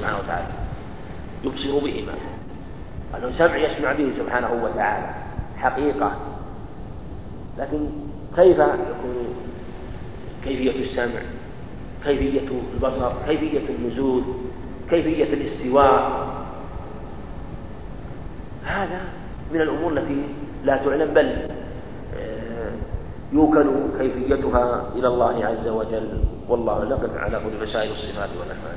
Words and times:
سبحانه 0.00 0.18
وتعالى. 0.18 0.46
يبصر 1.44 1.78
بهما. 1.78 2.14
أنه 3.16 3.38
سمع 3.38 3.56
يسمع 3.56 3.92
به 3.92 4.12
سبحانه 4.18 4.64
وتعالى. 4.64 5.14
حقيقة. 5.56 6.16
لكن 7.58 7.86
كيف 8.36 8.58
يكون 8.58 9.34
كيفية 10.44 10.84
السمع؟ 10.84 11.20
كيفية 12.04 12.48
البصر؟ 12.74 13.12
كيفية 13.26 13.68
النزول؟ 13.68 14.22
كيفية 14.90 15.24
الاستواء؟ 15.34 16.30
هذا 18.64 19.00
من 19.52 19.60
الأمور 19.60 19.92
التي 19.92 20.22
لا 20.64 20.76
تعلم 20.76 21.14
بل 21.14 21.48
آه، 22.18 22.72
يوكل 23.32 23.70
كيفيتها 23.98 24.92
إلى 24.96 25.08
الله 25.08 25.46
عز 25.46 25.68
وجل. 25.68 26.24
والله 26.48 26.84
نقف 26.84 27.16
على 27.16 27.38
كل 27.38 27.68
مسائل 27.68 27.92
الصفات 27.92 28.30
والأفعال 28.40 28.76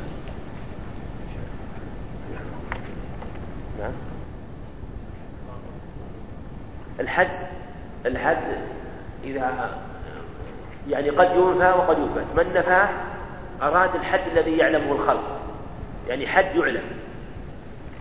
نعم 3.79 3.91
الحد 6.99 7.47
الحد 8.05 8.43
إذا 9.23 9.69
يعني 10.89 11.09
قد 11.09 11.35
ينفى 11.35 11.73
وقد 11.77 11.97
يثبت 11.97 12.25
من 12.35 12.53
نفاه 12.53 12.89
أراد 13.61 13.95
الحد 13.95 14.21
الذي 14.31 14.57
يعلمه 14.57 14.91
الخلق. 14.91 15.39
يعني 16.07 16.27
حد 16.27 16.55
يعلم. 16.55 16.83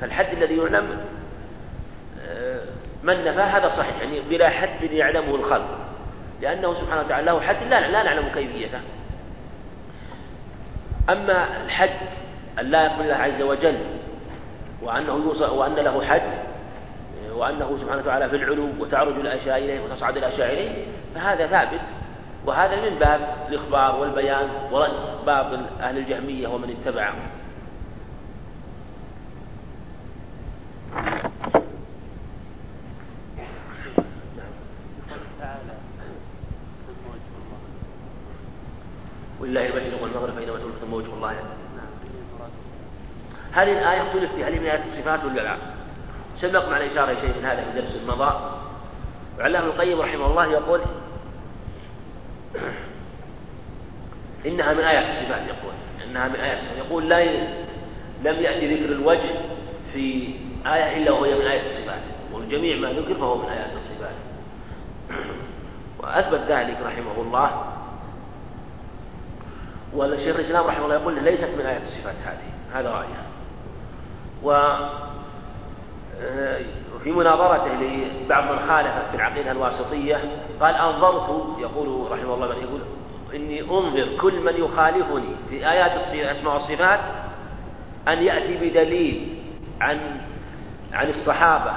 فالحد 0.00 0.26
الذي 0.32 0.56
يعلم 0.56 1.00
آه، 2.28 2.60
من 3.02 3.24
نفاه 3.24 3.44
هذا 3.44 3.68
صحيح. 3.68 4.02
يعني 4.02 4.20
بلا 4.20 4.48
حد 4.48 4.82
يعلمه 4.82 5.34
الخلق. 5.34 5.78
لأنه 6.40 6.74
سبحانه 6.74 7.00
وتعالى 7.00 7.26
له 7.26 7.40
حد 7.40 7.56
لا 7.70 7.88
لا 7.88 8.02
نعلم 8.02 8.28
كيفيته. 8.34 8.80
أما 11.10 11.62
الحد 11.64 11.96
اللائق 12.58 12.98
بالله 12.98 13.14
عز 13.14 13.42
وجل 13.42 13.78
وأنه 14.82 15.12
يوصل 15.12 15.58
وأن 15.58 15.74
له 15.74 16.04
حد 16.04 16.22
وأنه 17.36 17.78
سبحانه 17.80 18.02
وتعالى 18.02 18.28
في 18.28 18.36
العلو 18.36 18.68
وتعرج 18.78 19.14
الأشياء 19.14 19.58
إليه 19.58 19.80
وتصعد 19.84 20.16
الأشياء 20.16 20.52
إليه 20.52 20.84
فهذا 21.14 21.46
ثابت. 21.46 21.80
وهذا 22.46 22.90
من 22.90 22.98
باب 22.98 23.20
الإخبار 23.48 24.00
والبيان 24.00 24.48
ورد 24.72 24.90
باطل 25.26 25.60
أهل 25.80 25.98
الجهمية 25.98 26.48
ومن 26.48 26.76
اتبعهم. 26.80 27.22
ولله 39.40 39.66
المشرق 39.66 40.02
والمغرب 40.02 40.34
فإنما 40.34 40.58
تولوا 40.58 40.74
ثم 40.80 40.92
وجه 40.92 41.14
الله 41.14 41.34
هذه 43.52 43.72
الآية 43.72 44.02
اختلف 44.02 44.34
فيها 44.34 44.48
هل 44.48 44.60
من 44.60 44.66
آيات 44.66 44.80
الصفات 44.86 45.24
ولا 45.24 45.40
لا؟ 45.40 45.56
سبق 46.42 46.68
معنا 46.68 46.86
إشارة 46.86 47.14
شيء 47.20 47.38
من 47.38 47.44
هذا 47.44 47.64
في 47.64 47.80
درس 47.80 48.02
مضى 48.06 48.58
وعلامة 49.38 49.66
القيم 49.66 50.00
رحمه 50.00 50.26
الله 50.26 50.46
يقول 50.46 50.80
إنها 54.46 54.72
من 54.72 54.80
آيات 54.80 55.04
الصفات 55.04 55.48
يقول. 55.48 55.74
إنها 56.04 56.28
من 56.28 56.34
آيات 56.34 56.58
الصفات. 56.58 56.86
يقول 56.86 57.08
لا 57.08 57.24
لم 58.22 58.42
يأتي 58.42 58.74
ذكر 58.74 58.92
الوجه 58.92 59.34
في 59.92 60.34
آية 60.66 60.96
إلا 60.96 61.10
وهي 61.10 61.34
من 61.34 61.46
آيات 61.46 61.66
الصفات. 61.66 62.02
والجميع 62.32 62.76
ما 62.76 63.00
ذكر 63.00 63.14
فهو 63.14 63.36
من 63.36 63.48
آيات 63.48 63.70
الصفات. 63.76 64.14
وأثبت 65.98 66.40
ذلك 66.48 66.78
رحمه 66.84 67.22
الله. 67.22 67.72
والشيخ 69.94 70.36
الإسلام 70.36 70.66
رحمه 70.66 70.84
الله 70.84 70.94
يقول 70.94 71.24
ليست 71.24 71.58
من 71.58 71.66
آيات 71.66 71.82
الصفات 71.82 72.14
هذه. 72.24 72.52
هذا 72.72 72.90
رأيه 72.90 73.22
و 74.42 74.52
في 77.04 77.12
مناظرته 77.12 77.72
لبعض 78.24 78.52
من 78.52 78.68
خالف 78.68 78.92
في 79.10 79.16
العقيدة 79.16 79.50
الواسطية 79.50 80.20
قال 80.60 80.74
أنظرت 80.74 81.58
يقول 81.58 82.12
رحمه 82.12 82.34
الله 82.34 82.46
يقول 82.46 82.80
إني 83.34 83.60
أنظر 83.60 84.08
كل 84.20 84.40
من 84.40 84.64
يخالفني 84.64 85.34
في 85.50 85.70
آيات 85.70 86.14
الأسماء 86.14 86.54
والصفات 86.54 87.00
أن 88.08 88.22
يأتي 88.22 88.56
بدليل 88.56 89.38
عن 89.80 90.20
عن 90.92 91.08
الصحابة 91.08 91.72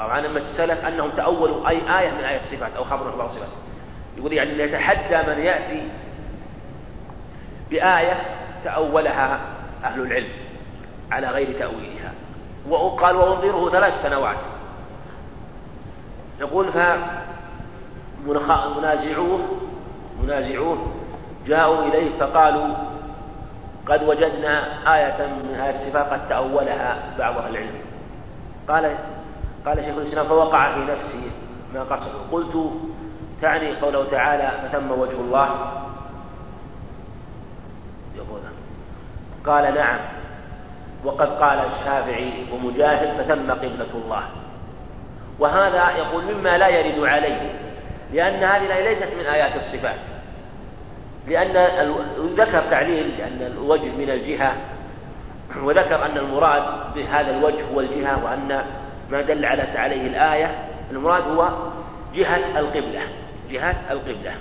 أو 0.00 0.08
عن 0.08 0.24
السلف 0.24 0.84
أنهم 0.84 1.10
تأولوا 1.10 1.68
أي 1.68 2.00
آية 2.00 2.10
من 2.10 2.24
آيات 2.24 2.40
الصفات 2.42 2.76
أو 2.76 2.84
خبر 2.84 3.16
من 3.16 3.24
الصفات. 3.24 3.48
يقول 4.16 4.32
يعني 4.32 4.62
يتحدى 4.62 5.30
من 5.30 5.38
يأتي 5.38 5.82
بآية 7.70 8.16
تأولها 8.64 9.40
أهل 9.84 10.00
العلم 10.00 10.28
على 11.10 11.28
غير 11.28 11.58
تأويلها. 11.58 12.12
وقال 12.68 13.16
وأنظره 13.16 13.70
ثلاث 13.70 14.02
سنوات. 14.02 14.36
يقول 16.40 16.72
فمنازعوه 18.26 19.40
منازعوه 20.22 20.78
جاءوا 21.46 21.82
إليه 21.82 22.18
فقالوا 22.18 22.74
قد 23.86 24.02
وجدنا 24.02 24.82
آية 24.96 25.26
من 25.26 25.54
آيات 25.54 25.74
الصفات 25.74 26.12
قد 26.12 26.28
تأولها 26.28 27.02
بعض 27.18 27.38
أهل 27.38 27.50
العلم. 27.50 27.80
قال 28.68 28.96
قال 29.66 29.84
شيخ 29.84 29.96
الإسلام 29.96 30.26
فوقع 30.26 30.74
في 30.74 30.80
نفسي 30.80 31.30
ما 31.74 31.82
قصده. 31.82 32.18
قلت 32.32 32.72
تعني 33.42 33.76
قوله 33.76 34.10
تعالى 34.10 34.68
فثم 34.68 34.90
وجه 34.90 35.20
الله. 35.20 35.72
يقول 38.16 38.40
قال 39.46 39.74
نعم. 39.74 39.98
وقد 41.06 41.28
قال 41.28 41.58
الشافعي 41.58 42.32
ومجاهد 42.52 43.22
فثم 43.22 43.50
قبلة 43.50 43.90
الله. 44.04 44.22
وهذا 45.38 45.90
يقول 45.90 46.24
مما 46.34 46.58
لا 46.58 46.68
يرد 46.68 47.04
عليه 47.04 47.52
لأن 48.12 48.44
هذه 48.44 48.66
الآية 48.66 48.88
ليست 48.88 49.14
من 49.18 49.26
آيات 49.26 49.56
الصفات. 49.56 49.98
لأن 51.28 51.52
ذكر 52.36 52.62
تعليل 52.70 53.18
لأن 53.18 53.52
الوجه 53.52 53.96
من 53.98 54.10
الجهة 54.10 54.52
وذكر 55.62 56.04
أن 56.06 56.18
المراد 56.18 56.94
بهذا 56.94 57.30
الوجه 57.30 57.64
هو 57.74 57.80
الجهة 57.80 58.24
وأن 58.24 58.64
ما 59.10 59.22
دل 59.22 59.44
عليه 59.76 60.06
الآية 60.06 60.50
المراد 60.90 61.22
هو 61.22 61.48
جهة 62.14 62.60
القبلة 62.60 63.00
جهة 63.50 63.74
القبلة. 63.90 64.32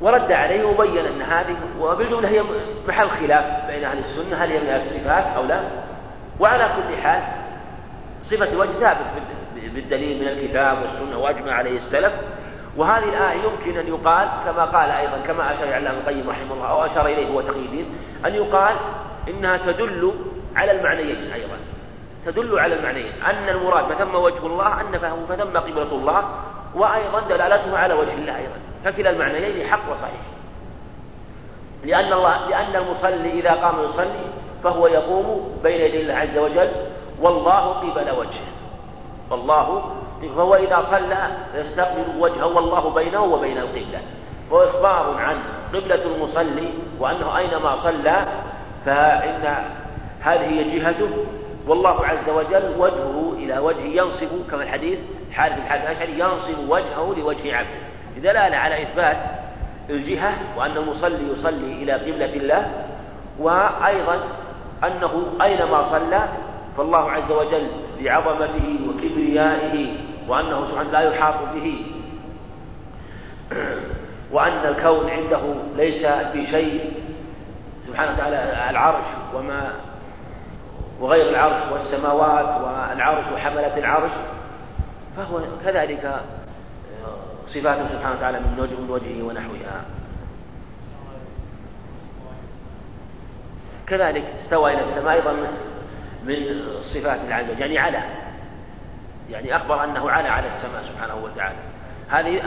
ورد 0.00 0.32
عليه 0.32 0.64
وبين 0.64 1.06
أن 1.06 1.22
هذه 1.22 1.56
وبالجملة 1.80 2.28
هي 2.28 2.42
محل 2.88 3.10
خلاف 3.10 3.66
بين 3.66 3.84
أهل 3.84 3.98
السنة 3.98 4.36
هل 4.36 4.50
هي 4.50 4.60
من 4.60 4.86
الصفات 4.86 5.24
أو 5.36 5.44
لا. 5.44 5.60
وعلى 6.40 6.68
كل 6.76 7.02
حال 7.02 7.22
صفة 8.22 8.52
الوجه 8.52 8.70
ثابت 8.80 8.98
بالدليل 9.74 10.22
من 10.22 10.28
الكتاب 10.28 10.82
والسنة 10.82 11.18
وأجمع 11.18 11.52
عليه 11.52 11.78
السلف. 11.78 12.12
وهذه 12.76 13.04
الآية 13.04 13.42
يمكن 13.42 13.78
أن 13.78 13.86
يقال 13.86 14.28
كما 14.44 14.64
قال 14.64 14.90
أيضا 14.90 15.18
كما 15.26 15.52
أشار 15.54 15.74
علام 15.74 15.94
القيم 15.94 16.30
رحمه 16.30 16.52
الله 16.52 16.70
أو 16.70 16.84
أشار 16.84 17.06
إليه 17.06 17.28
هو 17.28 17.40
تقي 17.40 17.58
الدين 17.58 17.86
أن 18.26 18.34
يقال 18.34 18.76
إنها 19.28 19.56
تدل 19.56 20.14
على 20.56 20.72
المعنيين 20.72 21.32
أيضا. 21.32 21.56
تدل 22.26 22.58
على 22.58 22.74
المعنيين. 22.74 23.12
أن 23.22 23.48
المراد 23.48 23.94
فثم 23.94 24.14
وجه 24.14 24.46
الله 24.46 24.80
أن 24.80 24.98
فهو 24.98 25.26
فثم 25.28 25.58
قبلة 25.58 25.92
الله 25.92 26.24
وأيضا 26.74 27.20
دلالته 27.28 27.78
على 27.78 27.94
وجه 27.94 28.14
الله 28.14 28.36
أيضا. 28.36 28.67
فكلا 28.84 29.10
المعنيين 29.10 29.66
حق 29.66 29.92
وصحيح. 29.92 30.20
لأن 31.84 32.12
الله 32.12 32.48
لأن 32.48 32.76
المصلي 32.76 33.40
إذا 33.40 33.52
قام 33.52 33.84
يصلي 33.84 34.26
فهو 34.64 34.86
يقوم 34.86 35.58
بين 35.62 35.80
يدي 35.80 36.00
الله 36.02 36.14
عز 36.14 36.38
وجل 36.38 36.70
والله 37.20 37.72
قبل 37.72 38.10
وجهه. 38.10 38.48
والله 39.30 39.82
فهو 40.36 40.54
إذا 40.54 40.82
صلى 40.90 41.28
يستقبل 41.54 42.04
وجهه 42.18 42.46
والله 42.46 42.90
بينه 42.94 43.24
وبين 43.24 43.58
القبلة. 43.58 44.00
هو 44.52 44.64
إخبار 44.64 45.14
عن 45.18 45.36
قبلة 45.74 46.02
المصلي 46.04 46.68
وأنه 47.00 47.38
أينما 47.38 47.76
صلى 47.76 48.26
فإن 48.86 49.64
هذه 50.20 50.78
جهته 50.78 51.10
والله 51.66 52.06
عز 52.06 52.30
وجل 52.30 52.74
وجهه 52.78 53.32
إلى 53.36 53.58
وجه 53.58 53.82
ينصب 53.82 54.50
كما 54.50 54.62
الحديث 54.62 54.98
حارث 55.32 55.58
الحارث 55.58 55.82
الأشعري 55.82 56.18
ينصب 56.18 56.70
وجهه 56.70 57.14
لوجه 57.16 57.56
عبده. 57.56 57.87
دلالة 58.18 58.56
على 58.56 58.82
إثبات 58.82 59.16
الجهة 59.90 60.32
وأن 60.56 60.76
المصلي 60.76 61.32
يصلي 61.32 61.72
إلى 61.72 61.92
قبلة 61.92 62.34
الله 62.34 62.66
وأيضا 63.38 64.20
أنه 64.84 65.26
أينما 65.42 65.82
صلى 65.82 66.28
فالله 66.76 67.10
عز 67.10 67.32
وجل 67.32 67.68
بعظمته 68.00 68.78
وكبريائه 68.88 69.96
وأنه 70.28 70.66
سبحانه 70.66 70.90
لا 70.90 71.00
يحاط 71.00 71.34
به. 71.54 71.86
وأن 74.32 74.66
الكون 74.68 75.10
عنده 75.10 75.40
ليس 75.76 76.06
بشيء 76.06 76.92
سبحانه 77.88 78.12
وتعالى 78.12 78.70
العرش 78.70 79.04
وما 79.34 79.72
وغير 81.00 81.28
العرش 81.30 81.72
والسماوات 81.72 82.60
والعرش 82.60 83.24
وحملة 83.34 83.78
العرش 83.78 84.10
فهو 85.16 85.40
كذلك 85.64 86.20
صفاته 87.48 87.88
سبحانه 87.88 88.16
وتعالى 88.16 88.40
من 88.40 88.60
وجه 88.60 88.74
من 88.74 88.90
وجهه 88.90 89.22
ونحوها. 89.22 89.84
كذلك 93.86 94.24
استوى 94.42 94.74
إلى 94.74 94.82
السماء 94.82 95.14
أيضا 95.14 95.32
من 96.24 96.36
صفات 96.82 97.32
عز 97.32 97.50
وجل 97.50 97.60
يعني 97.60 97.78
على 97.78 98.02
يعني 99.30 99.56
أخبر 99.56 99.84
أنه 99.84 100.10
على 100.10 100.28
على 100.28 100.46
السماء 100.46 100.82
سبحانه 100.82 101.14
وتعالى. 101.24 101.58
هذه 102.08 102.42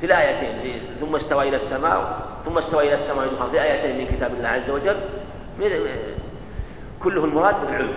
في 0.00 0.06
الآيتين 0.06 0.80
ثم 1.00 1.16
استوى 1.16 1.48
إلى 1.48 1.56
السماء 1.56 2.28
ثم 2.44 2.58
استوى 2.58 2.88
إلى 2.88 2.94
السماء 2.94 3.48
في 3.50 3.62
آيتين 3.62 3.98
من 3.98 4.16
كتاب 4.16 4.34
الله 4.34 4.48
عز 4.48 4.70
وجل 4.70 5.00
كله 7.02 7.24
المراد 7.24 7.54
بالعلم 7.60 7.96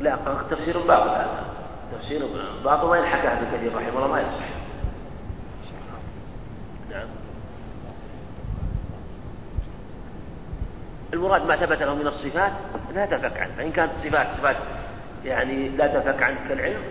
لا 0.00 0.18
تفسير 0.50 0.78
باطل 0.78 1.08
هذا. 1.10 1.49
تفسير 1.98 2.22
باطل 2.64 2.86
وين 2.86 3.04
حكاه 3.04 3.38
ابن 3.38 3.56
كثير 3.56 3.76
رحمه 3.76 3.88
الله 3.88 4.06
ما 4.06 4.20
يصح 4.20 4.44
نعم. 6.90 7.08
المراد 11.12 11.46
ما 11.46 11.56
ثبت 11.56 11.82
له 11.82 11.94
من 11.94 12.06
الصفات 12.06 12.52
لا 12.94 13.06
تفك 13.06 13.40
عنه. 13.40 13.52
فإن 13.56 13.72
كانت 13.72 13.92
الصفات 13.92 14.26
صفات 14.36 14.56
يعني 15.24 15.68
لا 15.68 16.00
تفك 16.00 16.22
عنه 16.22 16.48
كالعلم 16.48 16.82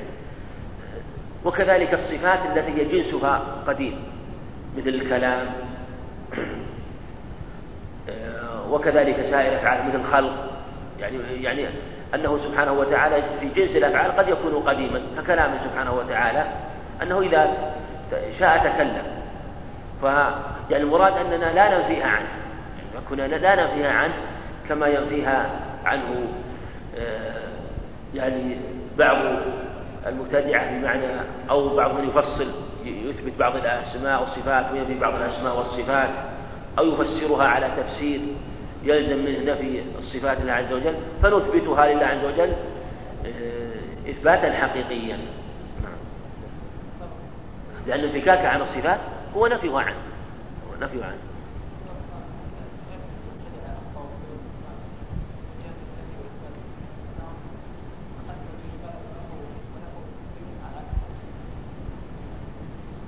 وكذلك 1.46 1.94
الصفات 1.94 2.40
التي 2.46 2.72
هي 2.72 2.86
جنسها 2.86 3.64
قديم 3.68 4.04
مثل 4.78 4.90
الكلام 4.90 5.50
وكذلك 8.70 9.16
سائر 9.16 9.54
الأفعال 9.54 9.88
مثل 9.88 10.00
الخلق. 10.00 10.60
يعني 11.00 11.44
يعني 11.44 11.68
أنه 12.16 12.38
سبحانه 12.38 12.72
وتعالى 12.72 13.24
في 13.40 13.50
جنس 13.50 13.76
الأفعال 13.76 14.12
قد 14.12 14.28
يكون 14.28 14.54
قديما 14.54 15.02
ككلامه 15.18 15.64
سبحانه 15.64 15.94
وتعالى 15.94 16.46
أنه 17.04 17.22
إذا 17.22 17.74
شاء 18.40 18.58
تكلم. 18.58 19.04
ف 20.02 20.04
يعني 20.70 20.84
المراد 20.84 21.14
أننا 21.14 21.54
لا 21.54 21.78
ننفيها 21.78 22.08
عنه 22.08 22.28
كنا 23.10 23.22
لا 23.22 23.56
ننفيها 23.56 23.92
عنه 23.92 24.14
كما 24.70 24.88
ينفيها 24.88 25.50
عنه 25.86 26.28
آه، 26.98 27.50
يعني 28.14 28.58
بعض 28.98 29.18
المبتدعة 30.08 30.80
بمعنى 30.80 31.06
أو 31.50 31.76
بعض 31.76 31.94
من 31.94 32.10
يفصل 32.10 32.52
يثبت 32.86 33.40
بعض 33.40 33.56
الأسماء 33.56 34.22
والصفات 34.22 34.72
وينفي 34.72 35.00
بعض 35.00 35.14
الأسماء 35.14 35.58
والصفات 35.58 36.10
أو 36.80 36.86
يفسرها 36.86 37.48
على 37.48 37.70
تفسير. 37.78 38.22
يلزم 38.84 39.26
منه 39.26 39.54
نفي 39.54 39.84
الصفات 40.00 40.38
لله 40.42 40.54
عز 40.54 40.74
وجل 40.74 40.96
فنثبتها 41.24 41.88
لله 41.88 42.06
عز 42.06 42.26
وجل 42.26 42.54
آه، 43.26 44.10
إثباتا 44.10 44.54
حقيقيا. 44.54 45.20
لأن 47.88 48.00
انفكاك 48.00 48.46
عن 48.46 48.62
الصفات 48.62 49.00
هو 49.36 49.48
نفيها 49.48 49.80
عنه 49.80 49.98
هو 50.70 50.86
نفيها 50.86 51.06
عنه 51.06 51.18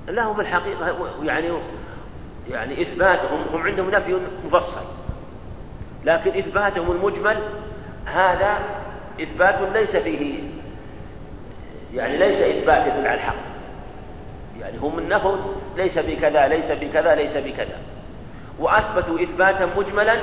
لا 0.08 0.24
هم 0.24 0.40
الحقيقة 0.40 1.10
يعني 1.24 1.52
يعني 2.50 2.82
إثباتهم 2.82 3.42
هم 3.54 3.62
عندهم 3.62 3.90
نفي 3.90 4.20
مفصل. 4.46 5.01
لكن 6.06 6.40
إثباتهم 6.40 6.92
المجمل 6.92 7.38
هذا 8.06 8.60
إثبات 9.22 9.56
ليس 9.74 9.96
فيه 9.96 10.44
يعني 11.94 12.18
ليس 12.18 12.58
إثبات 12.58 12.88
يدل 12.88 13.08
على 13.08 13.14
الحق. 13.14 13.36
يعني 14.60 14.78
هم 14.78 15.00
النفوا 15.00 15.38
ليس 15.78 15.98
بكذا 15.98 16.48
ليس 16.48 16.72
بكذا 16.72 17.16
ليس 17.16 17.38
بكذا. 17.38 17.78
وأثبتوا 18.60 19.24
إثباتا 19.24 19.66
مجملا 19.66 20.22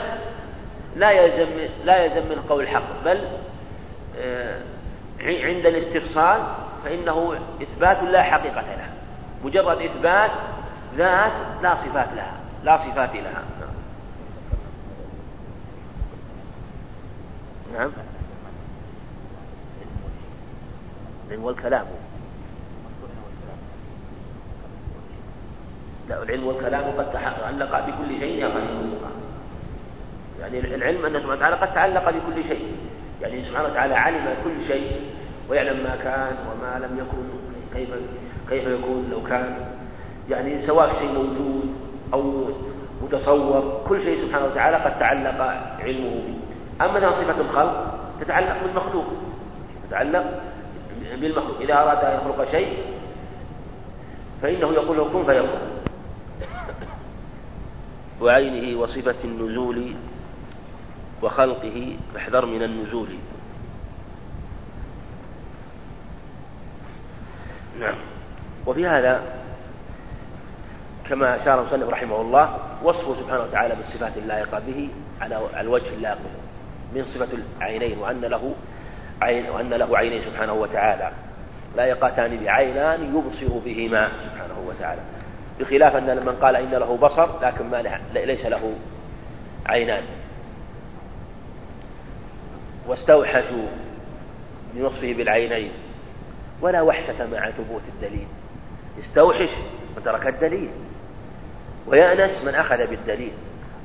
لا 0.97 1.11
يلزم 1.11 1.49
لا 1.85 2.05
يلزم 2.05 2.29
من 2.29 2.45
قول 2.49 2.63
الحق 2.63 3.05
بل 3.05 3.21
آه، 4.21 4.61
عند 5.21 5.67
الاستفصال 5.67 6.43
فإنه 6.85 7.39
إثبات 7.63 8.03
لا 8.03 8.23
حقيقة 8.23 8.61
له. 8.61 8.89
مجرد 9.45 9.83
إثبات 9.83 10.31
ذات 10.97 11.33
لا 11.63 11.75
صفات 11.75 12.09
لها 12.17 12.33
لا 12.65 12.77
صفات 12.77 13.15
لها. 13.15 13.43
نعم. 17.75 17.91
العلم 21.29 21.45
والكلام. 21.45 21.87
لا 26.09 26.23
العلم 26.23 26.47
والكلام 26.47 26.85
قد 26.99 27.13
تعلق 27.13 27.87
بكل 27.87 28.21
شيء 28.21 28.39
يا 28.39 28.49
يعني 30.41 30.59
العلم 30.75 31.07
أن 31.07 31.13
سبحانه 31.13 31.33
وتعالى 31.33 31.57
قد 31.57 31.75
تعلق 31.75 32.11
بكل 32.11 32.45
شيء. 32.49 32.77
يعني 33.23 33.45
سبحانه 33.45 33.69
وتعالى 33.69 33.95
علم 33.95 34.35
كل 34.45 34.67
شيء 34.67 35.11
ويعلم 35.49 35.83
ما 35.83 35.97
كان 35.97 36.37
وما 36.49 36.87
لم 36.87 36.99
يكن 36.99 37.29
كيف 37.75 37.89
كيف 38.49 38.67
يكون 38.67 39.09
لو 39.11 39.23
كان. 39.23 39.57
يعني 40.31 40.67
سواء 40.67 40.99
شيء 40.99 41.13
موجود 41.13 41.75
أو 42.15 42.51
متصور 43.03 43.83
كل 43.89 44.03
شيء 44.03 44.27
سبحانه 44.27 44.45
وتعالى 44.47 44.77
قد 44.77 44.99
تعلق 44.99 45.41
علمه 45.81 46.11
به. 46.11 46.48
أما 46.81 47.11
صفة 47.11 47.41
الخلق 47.41 47.99
تتعلق 48.21 48.63
بالمخلوق. 48.63 49.07
تتعلق 49.89 50.43
بالمخلوق. 51.21 51.61
إذا 51.61 51.75
أراد 51.75 52.05
أن 52.05 52.15
يخلق 52.15 52.51
شيء 52.51 52.79
فإنه 54.43 54.73
يقول 54.73 54.97
له 54.97 55.05
كن 55.05 55.25
فيكون. 55.25 55.61
وعينه 58.23 58.81
وصفة 58.81 59.15
النزول 59.25 59.95
وخلقه 61.23 61.97
فاحذر 62.15 62.47
من 62.47 62.63
النزول. 62.63 63.09
نعم. 67.81 67.95
وفي 68.67 68.87
هذا 68.87 69.23
كما 71.09 71.43
أشار 71.43 71.61
المصنف 71.61 71.89
رحمه 71.89 72.21
الله 72.21 72.59
وصفه 72.83 73.15
سبحانه 73.15 73.43
وتعالى 73.43 73.75
بالصفات 73.75 74.17
اللائقة 74.17 74.59
به 74.67 74.89
على 75.21 75.41
الوجه 75.61 75.89
اللائق 75.95 76.19
من 76.95 77.05
صفة 77.05 77.29
العينين 77.59 77.99
وأن 77.99 78.21
له 78.21 78.55
عين 79.23 79.51
وأن 79.51 79.71
له 79.71 79.99
عينين 79.99 80.23
سبحانه 80.23 80.53
وتعالى. 80.53 81.13
لائقتان 81.77 82.45
بعينان 82.45 83.17
يبصر 83.17 83.59
بهما 83.59 84.13
سبحانه 84.25 84.65
وتعالى. 84.69 85.01
بخلاف 85.61 85.97
أن 85.97 86.27
من 86.27 86.37
قال 86.43 86.57
إن 86.57 86.71
له 86.71 86.97
بصر 86.97 87.29
لكن 87.43 87.71
ما 87.71 88.01
ليس 88.15 88.47
له 88.47 88.75
عينان. 89.67 90.03
واستوحشوا 92.87 93.69
بوصفه 94.75 95.15
بالعينين 95.15 95.71
ولا 96.61 96.83
وحشة 96.83 97.27
مع 97.33 97.51
ثبوت 97.51 97.83
الدليل. 97.95 98.27
يستوحش 98.99 99.51
من 99.97 100.03
ترك 100.05 100.27
الدليل. 100.27 100.71
ويأنس 101.87 102.45
من 102.45 102.55
أخذ 102.55 102.87
بالدليل. 102.87 103.33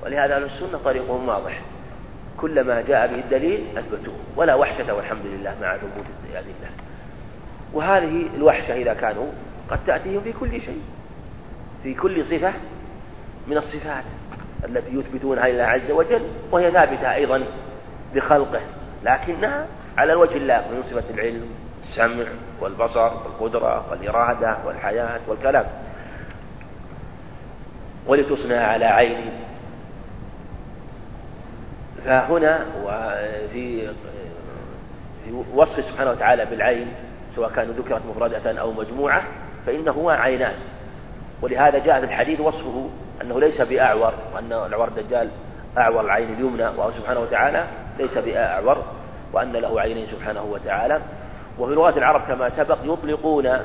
ولهذا 0.03 0.35
أهل 0.35 0.43
السنة 0.43 0.79
طريقهم 0.85 1.27
واضح. 1.27 1.61
كلما 2.43 2.81
جاء 2.81 3.07
به 3.07 3.15
الدليل 3.15 3.63
أثبتوه. 3.77 4.15
ولا 4.35 4.55
وحشة 4.55 4.93
والحمد 4.93 5.25
لله 5.25 5.55
مع 5.61 5.77
ثبوت 5.77 6.05
الأدلة 6.31 6.69
وهذه 7.73 8.25
الوحشة 8.35 8.73
إذا 8.73 8.93
كانوا 8.93 9.27
قد 9.69 9.79
تأتيهم 9.87 10.21
في 10.21 10.33
كل 10.33 10.61
شيء. 10.61 10.81
في 11.83 11.93
كل 11.93 12.25
صفة 12.25 12.53
من 13.47 13.57
الصفات 13.57 14.03
التي 14.65 14.97
يثبتونها 14.97 15.47
لله 15.47 15.63
عز 15.63 15.91
وجل 15.91 16.21
وهي 16.51 16.71
ثابتة 16.71 17.13
أيضا 17.13 17.43
بخلقه. 18.15 18.61
لكنها 19.03 19.67
على 19.97 20.13
الوجه 20.13 20.37
اللائق 20.37 20.71
من 20.71 20.83
صفة 20.83 21.03
العلم 21.13 21.45
السمع 21.89 22.25
والبصر 22.61 23.11
والقدرة 23.13 23.91
والإرادة 23.91 24.57
والحياة 24.65 25.19
والكلام. 25.27 25.65
ولتصنع 28.07 28.67
على 28.67 28.85
عيني 28.85 29.31
فهنا 32.05 32.65
وفي 32.83 33.87
في 35.23 35.43
وصف 35.53 35.85
سبحانه 35.85 36.11
وتعالى 36.11 36.45
بالعين 36.45 36.87
سواء 37.35 37.49
كان 37.49 37.67
ذكرت 37.67 38.01
مفردة 38.05 38.59
أو 38.61 38.71
مجموعة 38.71 39.23
فإنه 39.65 40.11
عينان. 40.11 40.53
ولهذا 41.41 41.79
جاء 41.79 41.99
في 41.99 42.05
الحديث 42.05 42.39
وصفه 42.39 42.89
أنه 43.21 43.39
ليس 43.39 43.61
بأعور 43.61 44.13
وأن 44.35 44.53
العور 44.53 44.87
الدجال 44.87 45.29
أعور 45.77 46.01
العين 46.05 46.33
اليمنى 46.33 46.63
وهو 46.63 46.91
سبحانه 46.91 47.19
وتعالى 47.19 47.65
ليس 47.99 48.17
بأعور 48.17 48.83
وأن 49.33 49.51
له 49.51 49.81
عينين 49.81 50.07
سبحانه 50.07 50.43
وتعالى. 50.43 51.01
وفي 51.59 51.73
لغات 51.73 51.97
العرب 51.97 52.21
كما 52.27 52.49
سبق 52.49 52.77
يطلقون 52.83 53.59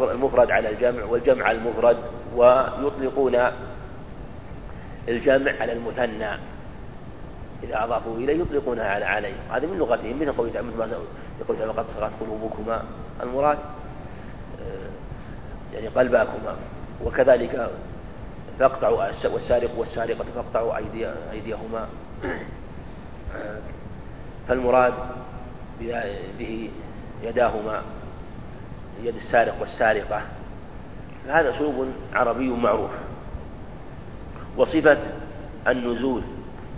المفرد 0.00 0.50
على 0.50 0.70
الجمع 0.70 1.04
والجمع 1.04 1.44
على 1.44 1.58
المفرد 1.58 1.96
ويطلقون 2.36 3.38
الجمع 5.08 5.52
على 5.60 5.72
المثنى. 5.72 6.38
إذا 7.62 7.84
أضافوا 7.84 8.16
إليه 8.16 8.40
يطلقونها 8.40 8.88
على 8.88 9.04
عليه. 9.04 9.34
هذا 9.50 9.66
من 9.66 9.78
لغتهم 9.78 10.20
مثل 10.20 10.32
قول 10.32 10.48
مثل 10.48 10.78
ما 10.78 10.88
يقول 11.40 11.58
تعالى 11.58 11.72
قد 11.72 11.86
صغت 11.96 12.10
قلوبكما. 12.20 12.82
المراد 13.22 13.58
آه، 14.60 15.74
يعني 15.74 15.88
قلباكما. 15.88 16.56
وكذلك 17.04 17.70
فاقطعوا 18.58 19.04
والسارق 19.24 19.70
والسارقة 19.78 20.24
فاقطعوا 20.34 20.76
أيدي 20.76 21.08
أيديهما. 21.32 21.88
فالمراد 24.48 24.94
به 26.38 26.70
يداهما 27.22 27.82
يد 29.02 29.16
السارق 29.16 29.60
والسارقة. 29.60 30.22
هذا 31.28 31.56
أسلوب 31.56 31.86
عربي 32.14 32.48
معروف. 32.48 32.90
وصفة 34.56 34.98
النزول 35.68 36.22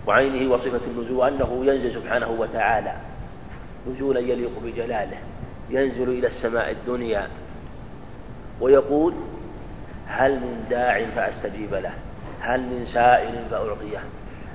وعينه 0.07 0.53
وصفة 0.55 0.81
النزول 0.87 1.29
أنه 1.29 1.65
ينزل 1.65 1.95
سبحانه 1.95 2.31
وتعالى. 2.31 2.93
نزولا 3.91 4.21
يليق 4.21 4.51
بجلاله 4.65 5.17
ينزل 5.71 6.09
إلى 6.09 6.27
السماء 6.27 6.71
الدنيا. 6.71 7.29
ويقول 8.61 9.15
هل 10.07 10.33
من 10.33 10.67
داع 10.71 11.05
فأستجيب 11.17 11.75
له 11.75 11.93
هل 12.41 12.61
من 12.61 12.87
سائل 12.93 13.35
فأعطيه 13.51 13.99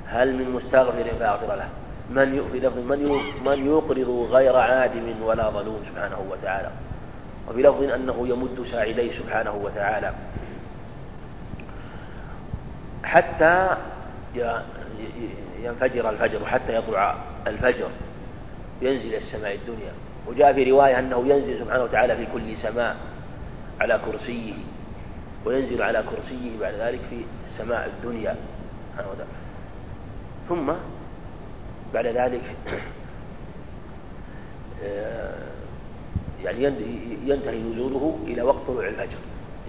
هل 0.07 0.35
من 0.35 0.49
مستغفر 0.49 1.03
فأغفر 1.19 1.55
له. 1.55 1.69
من 2.09 2.49
في 2.51 2.59
لفظ 2.59 2.77
من 2.77 3.19
من 3.45 3.67
يقرض 3.67 4.27
غير 4.31 4.55
عادم 4.55 5.23
ولا 5.23 5.49
ظلوم 5.49 5.79
سبحانه 5.91 6.25
وتعالى. 6.31 6.69
وفي 7.49 7.61
لفظ 7.61 7.83
أنه 7.83 8.27
يمد 8.27 8.65
ساعديه 8.71 9.19
سبحانه 9.19 9.55
وتعالى. 9.55 10.13
حتى 13.09 13.77
ينفجر 15.63 16.09
الفجر 16.09 16.45
حتى 16.45 16.75
يطلع 16.75 17.15
الفجر 17.47 17.89
ينزل 18.81 19.15
السماء 19.15 19.55
الدنيا. 19.55 19.91
وجاء 20.27 20.53
في 20.53 20.71
رواية 20.71 20.99
أنه 20.99 21.27
ينزل 21.27 21.59
سبحانه 21.59 21.83
وتعالى 21.83 22.15
في 22.15 22.27
كل 22.33 22.57
سماء 22.61 22.95
على 23.81 23.99
كرسيه 24.05 24.53
وينزل 25.45 25.81
على 25.81 26.03
كرسيه 26.03 26.59
بعد 26.59 26.73
ذلك 26.73 26.99
في 27.09 27.21
السماء 27.51 27.91
الدنيا 27.97 28.35
ثم 30.49 30.71
بعد 31.93 32.05
ذلك 32.05 32.41
يعني 36.43 36.63
ينتهي 37.25 37.59
نزوله 37.59 38.19
إلى 38.27 38.41
وقت 38.41 38.67
طلوع 38.67 38.87
الفجر. 38.87 39.17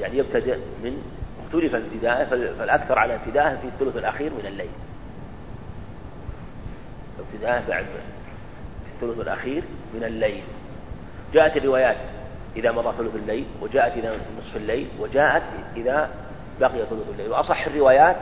يعني 0.01 0.19
يبتدئ 0.19 0.57
من 0.57 1.03
اختلف 1.47 1.75
ابتداءه 1.75 2.25
فالأكثر 2.59 2.99
على 2.99 3.15
ابتداءه 3.15 3.57
في 3.57 3.67
الثلث 3.67 3.97
الأخير 3.97 4.31
من 4.33 4.47
الليل. 4.47 4.71
ابتداءه 7.19 7.63
بعد 7.69 7.85
في 7.85 9.07
الثلث 9.07 9.21
الأخير 9.21 9.63
من 9.95 10.05
الليل. 10.05 10.43
جاءت 11.35 11.57
الروايات 11.57 11.97
إذا 12.57 12.73
مضى 12.73 12.97
ثلث 12.99 13.15
الليل 13.15 13.47
وجاءت 13.61 13.97
إذا 13.97 14.17
نصف 14.39 14.57
الليل 14.57 14.89
وجاءت 14.99 15.43
إذا 15.77 16.11
بقي 16.61 16.87
ثلث 16.87 17.09
الليل. 17.13 17.31
وأصح 17.31 17.67
الروايات 17.67 18.17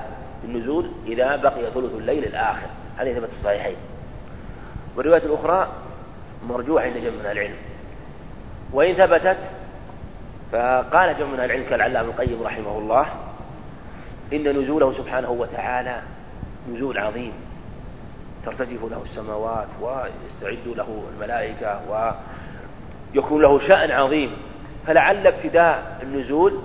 النزول 0.44 0.90
إذا 1.06 1.36
بقي 1.36 1.70
ثلث 1.74 1.94
الليل 1.94 2.24
الآخر. 2.24 2.66
هذه 2.98 3.14
ثبت 3.14 3.30
الصحيحين. 3.38 3.76
والرواية 4.96 5.22
الأخرى 5.22 5.72
مرجوحة 6.48 6.84
عند 6.84 6.96
جمع 6.96 7.32
العلم. 7.32 7.56
وإن 8.72 8.94
ثبتت 8.94 9.36
فقال 10.52 11.18
جمع 11.18 11.28
من 11.28 11.40
العلم 11.40 11.64
كالعلام 11.70 12.06
القيم 12.06 12.42
رحمه 12.42 12.78
الله 12.78 13.06
إن 14.32 14.58
نزوله 14.58 14.92
سبحانه 14.92 15.30
وتعالى 15.30 16.02
نزول 16.72 16.98
عظيم. 16.98 17.32
ترتجف 18.46 18.84
له 18.90 19.02
السماوات 19.10 19.68
ويستعد 19.80 20.76
له 20.76 21.02
الملائكة 21.14 21.80
ويكون 23.14 23.42
له 23.42 23.68
شأن 23.68 23.90
عظيم. 23.90 24.36
فلعل 24.86 25.26
ابتداء 25.26 25.98
النزول 26.02 26.60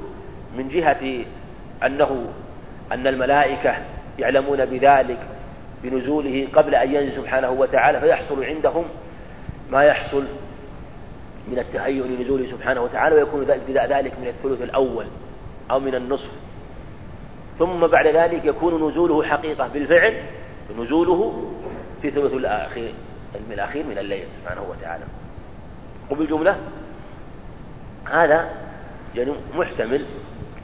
من 0.57 0.69
جهة 0.69 1.25
أنه 1.85 2.27
أن 2.91 3.07
الملائكة 3.07 3.75
يعلمون 4.19 4.65
بذلك 4.65 5.17
بنزوله 5.83 6.47
قبل 6.53 6.75
أن 6.75 6.95
ينزل 6.95 7.15
سبحانه 7.15 7.49
وتعالى 7.49 7.99
فيحصل 7.99 8.43
عندهم 8.43 8.85
ما 9.71 9.83
يحصل 9.83 10.23
من 11.47 11.59
التهيؤ 11.59 12.05
لنزوله 12.05 12.51
سبحانه 12.51 12.81
وتعالى 12.81 13.15
ويكون 13.15 13.43
ذلك 13.43 14.13
من 14.19 14.27
الثلث 14.27 14.62
الأول 14.62 15.05
أو 15.71 15.79
من 15.79 15.95
النصف. 15.95 16.29
ثم 17.59 17.88
بعد 17.88 18.07
ذلك 18.07 18.45
يكون 18.45 18.89
نزوله 18.89 19.23
حقيقة 19.23 19.67
بالفعل 19.67 20.23
نزوله 20.79 21.50
في 22.01 22.12
ثلث 22.12 22.33
الأخير 22.33 22.93
الأخير 23.51 23.85
من 23.85 23.97
الليل 23.97 24.27
سبحانه 24.41 24.62
وتعالى. 24.69 25.03
وبالجملة 26.12 26.57
هذا 28.12 28.50
يعني 29.15 29.31
محتمل 29.55 30.05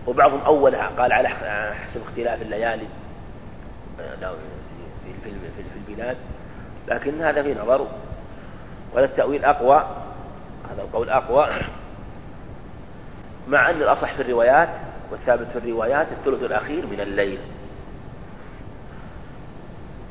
وبعضهم 0.07 0.41
أولها 0.41 0.91
قال 0.97 1.13
على 1.13 1.29
حسب 1.29 2.01
اختلاف 2.01 2.41
الليالي 2.41 2.85
في 5.23 5.29
في 5.29 5.91
البلاد 5.91 6.17
لكن 6.87 7.21
هذا 7.21 7.43
في 7.43 7.53
نظر. 7.53 7.87
وهذا 8.93 9.05
التأويل 9.05 9.45
أقوى 9.45 9.87
هذا 10.71 10.81
القول 10.81 11.09
أقوى. 11.09 11.49
مع 13.47 13.69
أن 13.69 13.75
الأصح 13.75 14.13
في 14.13 14.21
الروايات 14.21 14.69
والثابت 15.11 15.47
في 15.53 15.57
الروايات 15.59 16.07
الثلث 16.11 16.43
الأخير 16.43 16.85
من 16.87 16.99
الليل. 16.99 17.39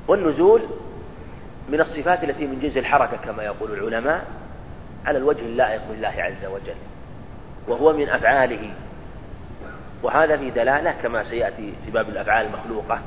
والنزول 0.08 0.62
من 1.68 1.80
الصفات 1.80 2.24
التي 2.24 2.46
من 2.46 2.60
جنس 2.60 2.76
الحركة 2.76 3.16
كما 3.16 3.42
يقول 3.42 3.72
العلماء 3.72 4.24
على 5.06 5.18
الوجه 5.18 5.40
اللائق 5.40 5.80
بالله 5.90 6.14
عز 6.16 6.44
وجل 6.44 6.76
وهو 7.68 7.92
من 7.92 8.08
أفعاله. 8.08 8.72
وهذا 10.02 10.36
في 10.36 10.50
دلالة 10.50 10.92
كما 11.02 11.24
سيأتي 11.24 11.72
في 11.84 11.90
باب 11.90 12.08
الأفعال 12.08 12.46
المخلوقة 12.46 13.00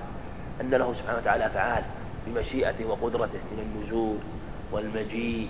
أن 0.62 0.70
له 0.70 0.94
سبحانه 0.94 1.18
وتعالى 1.18 1.46
أفعال 1.46 1.84
بمشيئته 2.28 2.86
وقدرته 2.86 3.40
من 3.52 3.60
النزول 3.60 4.18
والمجيء 4.72 5.50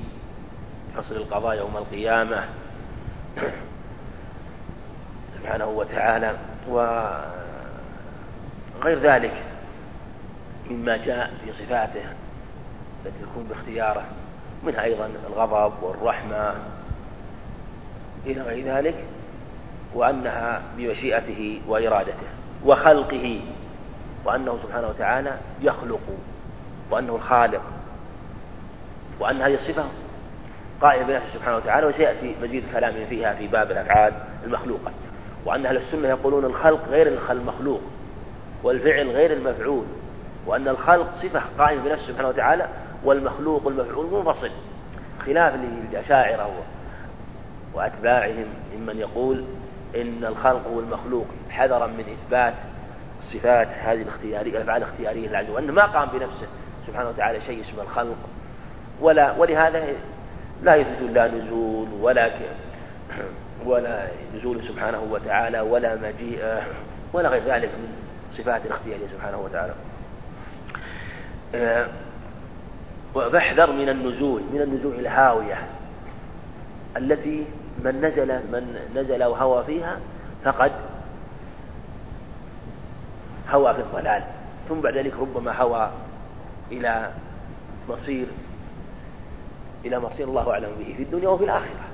فصل 0.98 1.16
القضاء 1.16 1.58
يوم 1.58 1.78
القيامة. 1.78 2.46
سبحانه 5.40 5.66
وتعالى. 5.66 6.36
وغير 6.68 7.30
ذلك 9.02 9.34
مما 10.70 10.98
جاء 10.98 11.34
في 11.46 11.54
صفاته 11.54 12.04
التي 13.06 13.18
تكون 13.22 13.44
باختياره 13.44 14.04
منها 14.64 14.84
أيضا 14.84 15.10
الغضب 15.28 15.84
والرحمة 15.84 16.56
إلى 18.26 18.42
غير 18.42 18.66
ذلك 18.66 18.96
وأنها 19.94 20.62
بمشيئته 20.78 21.62
وإرادته 21.68 22.28
وخلقه 22.66 23.42
وأنه 24.26 24.60
سبحانه 24.64 24.88
وتعالى 24.88 25.38
يخلق 25.62 26.02
وأنه 26.92 27.16
الخالق 27.16 27.62
وأن 29.20 29.42
هذه 29.42 29.54
الصفة 29.54 29.86
قائمة 30.82 31.08
بنفسه 31.08 31.34
سبحانه 31.34 31.58
وتعالى 31.58 31.88
وسيأتي 31.88 32.36
مزيد 32.44 32.64
كلام 32.74 32.94
فيها 33.10 33.34
في 33.34 33.48
باب 33.48 33.72
الأفعال 33.72 34.14
المخلوقة 34.46 34.92
وأن 35.46 35.66
أهل 35.66 35.78
السنة 35.78 36.08
يقولون 36.08 36.46
الخلق 36.46 36.88
غير 36.90 37.20
المخلوق 37.30 37.82
والفعل 38.64 39.10
غير 39.10 39.34
المفعول 39.34 39.86
وأن 40.46 40.68
الخلق 40.68 41.16
صفة 41.22 41.42
قائمة 41.58 41.84
بنفسه 41.84 42.08
سبحانه 42.08 42.28
وتعالى 42.28 42.68
والمخلوق 43.04 43.66
والمفعول 43.66 44.06
منفصل 44.06 44.52
خلاف 45.26 45.54
للأشاعرة 45.92 46.50
وأتباعهم 47.74 48.46
ممن 48.76 48.98
يقول 48.98 49.44
إن 49.96 50.26
الخلق 50.26 50.68
والمخلوق 50.68 51.26
حذرا 51.50 51.88
من 51.88 52.06
إثبات 52.10 52.54
الصفات 53.20 53.68
هذه 53.68 54.02
الاختيارية 54.02 54.52
الأفعال 54.52 54.84
الاختيارية 54.84 55.28
لله 55.28 55.52
وأنه 55.52 55.74
ما 55.74 55.86
قام 55.86 56.10
بنفسه 56.10 56.48
سبحانه 56.88 57.10
وتعالى 57.10 57.42
شيء 57.42 57.62
اسمه 57.62 57.84
الخلق 57.84 58.18
ولا 59.02 59.32
ولهذا 59.38 59.84
لا 60.64 60.76
يثبت 60.76 61.10
لا 61.14 61.28
نزول 61.28 61.88
ولا 62.02 62.32
ولا 63.66 64.08
نزول 64.36 64.64
سبحانه 64.68 65.08
وتعالى 65.12 65.60
ولا 65.60 65.96
مجيء 65.96 66.64
ولا 67.14 67.30
غير 67.30 67.44
ذلك 67.44 67.70
من 67.70 67.94
صفات 68.38 68.66
الاختيارية 68.66 69.08
سبحانه 69.08 69.38
وتعالى. 69.40 69.74
فاحذر 73.14 73.72
من 73.72 73.90
النزول 73.90 74.42
من 74.54 74.62
النزول 74.62 74.96
الهاوية 75.00 75.58
التي 76.98 77.46
من 77.84 78.02
نزل 78.02 78.28
من 78.28 78.90
نزل 78.96 79.24
وهوى 79.24 79.64
فيها 79.64 80.00
فقد 80.44 80.72
هوى 83.50 83.74
في 83.74 83.80
الضلال 83.80 84.24
ثم 84.70 84.80
بعد 84.82 84.98
ذلك 84.98 85.14
ربما 85.20 85.62
هوى 85.62 85.92
إلى 86.72 87.12
مصير 87.90 88.26
إلى 89.86 90.00
مصير 90.00 90.28
الله 90.28 90.52
أعلم 90.52 90.70
به 90.80 90.94
في 90.98 91.04
الدنيا 91.04 91.30
وفي 91.30 91.44
الآخرة. 91.44 91.86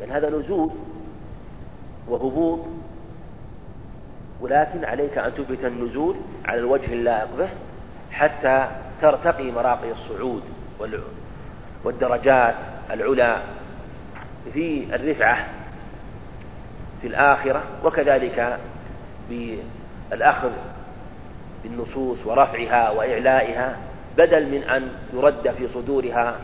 لأن 0.00 0.10
هذا 0.10 0.30
نزول 0.30 0.70
وهبوط. 2.08 2.60
ولكن 4.40 4.84
عليك 4.84 5.18
أن 5.18 5.34
تثبت 5.34 5.64
النزول 5.64 6.16
على 6.44 6.58
الوجه 6.58 6.92
اللائق 6.92 7.28
به 7.38 7.48
حتى 8.12 8.66
ترتقي 9.02 9.50
مراقي 9.50 9.90
الصعود 9.90 10.42
والدرجات 11.84 12.54
العلى 12.90 13.42
في 14.52 14.94
الرفعة 14.94 15.46
في 17.02 17.06
الآخرة 17.06 17.62
وكذلك 17.84 18.58
الأخذ 20.12 20.50
بالنصوص 21.62 22.18
ورفعها 22.26 22.90
وإعلائها 22.90 23.76
بدل 24.16 24.46
من 24.46 24.62
أن 24.62 24.88
يرد 25.14 25.54
في 25.58 25.68
صدورها 25.68 26.36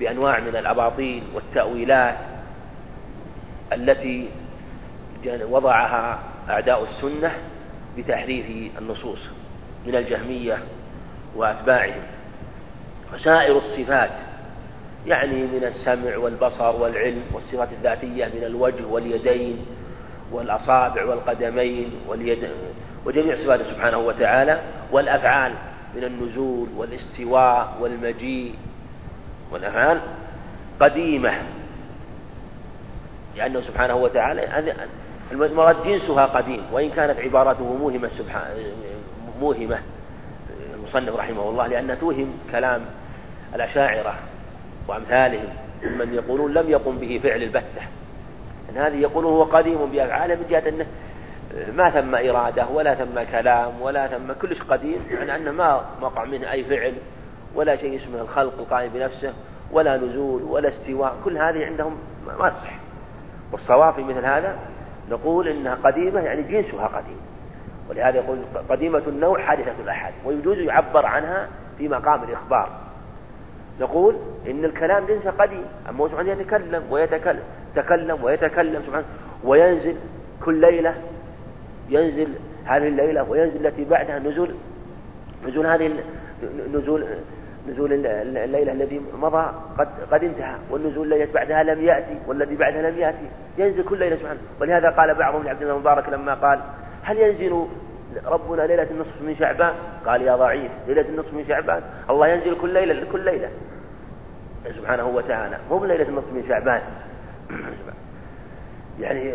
بأنواع 0.00 0.40
من 0.40 0.56
الأباطيل 0.56 1.22
والتأويلات 1.34 2.16
التي 3.72 4.28
وضعها 5.26 6.18
أعداء 6.50 6.84
السنة 6.84 7.32
بتحريف 7.98 8.46
النصوص 8.78 9.18
من 9.86 9.94
الجهمية 9.94 10.58
وأتباعهم. 11.36 12.02
فسائر 13.12 13.58
الصفات 13.58 14.10
يعني 15.06 15.42
من 15.42 15.64
السمع 15.64 16.16
والبصر 16.16 16.76
والعلم 16.76 17.22
والصفات 17.32 17.72
الذاتية 17.72 18.24
من 18.26 18.44
الوجه 18.44 18.86
واليدين 18.86 19.66
والأصابع 20.32 21.04
والقدمين 21.04 21.92
واليد 22.08 22.48
وجميع 23.06 23.36
صفاته 23.36 23.64
سبحانه 23.72 23.98
وتعالى 23.98 24.60
والأفعال 24.92 25.52
من 25.96 26.04
النزول 26.04 26.68
والإستواء 26.76 27.76
والمجيء 27.80 28.54
والأفعال 29.52 30.00
قديمة. 30.80 31.32
لأنه 33.36 33.60
سبحانه 33.60 33.94
وتعالى 33.94 34.74
المراد 35.32 35.76
جنسها 35.84 36.26
قديم 36.26 36.62
وإن 36.72 36.90
كانت 36.90 37.20
عبارته 37.20 37.76
موهمة 37.76 38.10
موهمة. 39.40 39.78
المصنف 40.74 41.16
رحمه 41.16 41.48
الله 41.48 41.66
لأنها 41.66 41.94
توهم 41.94 42.38
كلام 42.52 42.80
الأشاعرة 43.54 44.14
وأمثالهم 44.88 45.48
من 45.82 46.14
يقولون 46.14 46.54
لم 46.54 46.70
يقم 46.70 46.98
به 46.98 47.20
فعل 47.22 47.42
البتة. 47.42 47.82
أن 48.70 48.78
هذه 48.78 48.96
يقولون 48.96 49.32
هو 49.32 49.42
قديم 49.42 49.86
بأفعاله 49.86 50.34
من 50.34 50.46
جهة 50.50 50.68
أنه 50.68 50.86
ما 51.76 51.90
ثم 51.90 52.14
إرادة 52.14 52.66
ولا 52.66 52.94
ثم 52.94 53.22
كلام 53.32 53.80
ولا 53.80 54.06
ثم 54.06 54.32
كلش 54.32 54.62
قديم 54.62 55.00
يعني 55.10 55.36
أنه 55.36 55.50
ما 55.50 55.84
وقع 56.00 56.24
منه 56.24 56.52
أي 56.52 56.64
فعل 56.64 56.94
ولا 57.54 57.76
شيء 57.76 57.96
اسمه 57.96 58.20
الخلق 58.20 58.58
القائم 58.58 58.90
بنفسه 58.94 59.32
ولا 59.72 59.96
نزول 59.96 60.42
ولا 60.42 60.68
استواء 60.68 61.16
كل 61.24 61.38
هذه 61.38 61.66
عندهم 61.66 61.96
ما 62.38 62.48
تصح. 62.48 62.78
والصواب 63.52 63.94
في 63.94 64.02
مثل 64.02 64.24
هذا 64.24 64.58
نقول 65.10 65.48
إنها 65.48 65.74
قديمة 65.74 66.20
يعني 66.20 66.42
جنسها 66.42 66.86
قديم. 66.86 67.20
ولهذا 67.90 68.16
يقول 68.16 68.38
قديمة 68.68 69.02
النوع 69.06 69.42
حادثة 69.42 69.74
الأحد 69.84 70.12
ويجوز 70.24 70.58
يعبر 70.58 71.06
عنها 71.06 71.48
في 71.78 71.88
مقام 71.88 72.22
الإخبار. 72.22 72.70
نقول 73.80 74.16
إن 74.50 74.64
الكلام 74.64 75.06
جنسه 75.06 75.30
قديم 75.30 75.64
أما 75.90 76.08
سبحانه 76.08 76.30
يتكلم 76.30 76.82
ويتكلم 76.90 77.42
تكلم 77.76 78.24
ويتكلم 78.24 78.82
سبحانه 78.86 79.04
وينزل 79.44 79.96
كل 80.44 80.60
ليلة 80.60 80.94
ينزل 81.88 82.28
هذه 82.64 82.88
الليلة 82.88 83.22
وينزل 83.22 83.66
التي 83.66 83.84
بعدها 83.84 84.18
نزول 84.18 84.54
نزول 85.46 85.66
هذه 85.66 85.92
نزول 86.74 87.04
نزول 87.68 88.06
الليلة 88.06 88.72
الذي 88.72 89.00
مضى 89.18 89.52
قد 89.78 89.88
قد 90.10 90.24
انتهى 90.24 90.54
والنزول 90.70 91.12
الذي 91.12 91.32
بعدها 91.32 91.62
لم 91.62 91.84
يأتي 91.84 92.18
والذي 92.26 92.56
بعدها 92.56 92.90
لم 92.90 92.98
يأتي. 92.98 93.28
ينزل 93.58 93.84
كل 93.84 93.98
ليلة 93.98 94.16
سبحانه. 94.16 94.40
ولهذا 94.60 94.90
قال 94.90 95.14
بعضهم 95.14 95.44
لعبد 95.44 95.62
الله 95.62 95.74
المبارك 95.74 96.08
لما 96.08 96.34
قال 96.34 96.60
هل 97.02 97.18
ينزل 97.18 97.66
ربنا 98.26 98.62
ليلة 98.62 98.86
النصف 98.90 99.22
من 99.22 99.36
شعبان؟ 99.38 99.74
قال 100.06 100.22
يا 100.22 100.36
ضعيف 100.36 100.70
ليلة 100.86 101.08
النصف 101.08 101.34
من 101.34 101.44
شعبان. 101.48 101.82
الله 102.10 102.28
ينزل 102.28 102.60
كل 102.60 102.72
ليلة 102.74 103.06
كل 103.12 103.24
ليلة. 103.24 103.48
سبحانه 104.76 105.06
وتعالى. 105.06 105.58
مو 105.70 105.84
ليلة 105.84 106.08
النصف 106.08 106.32
من 106.32 106.44
شعبان. 106.48 106.80
يعني 109.00 109.32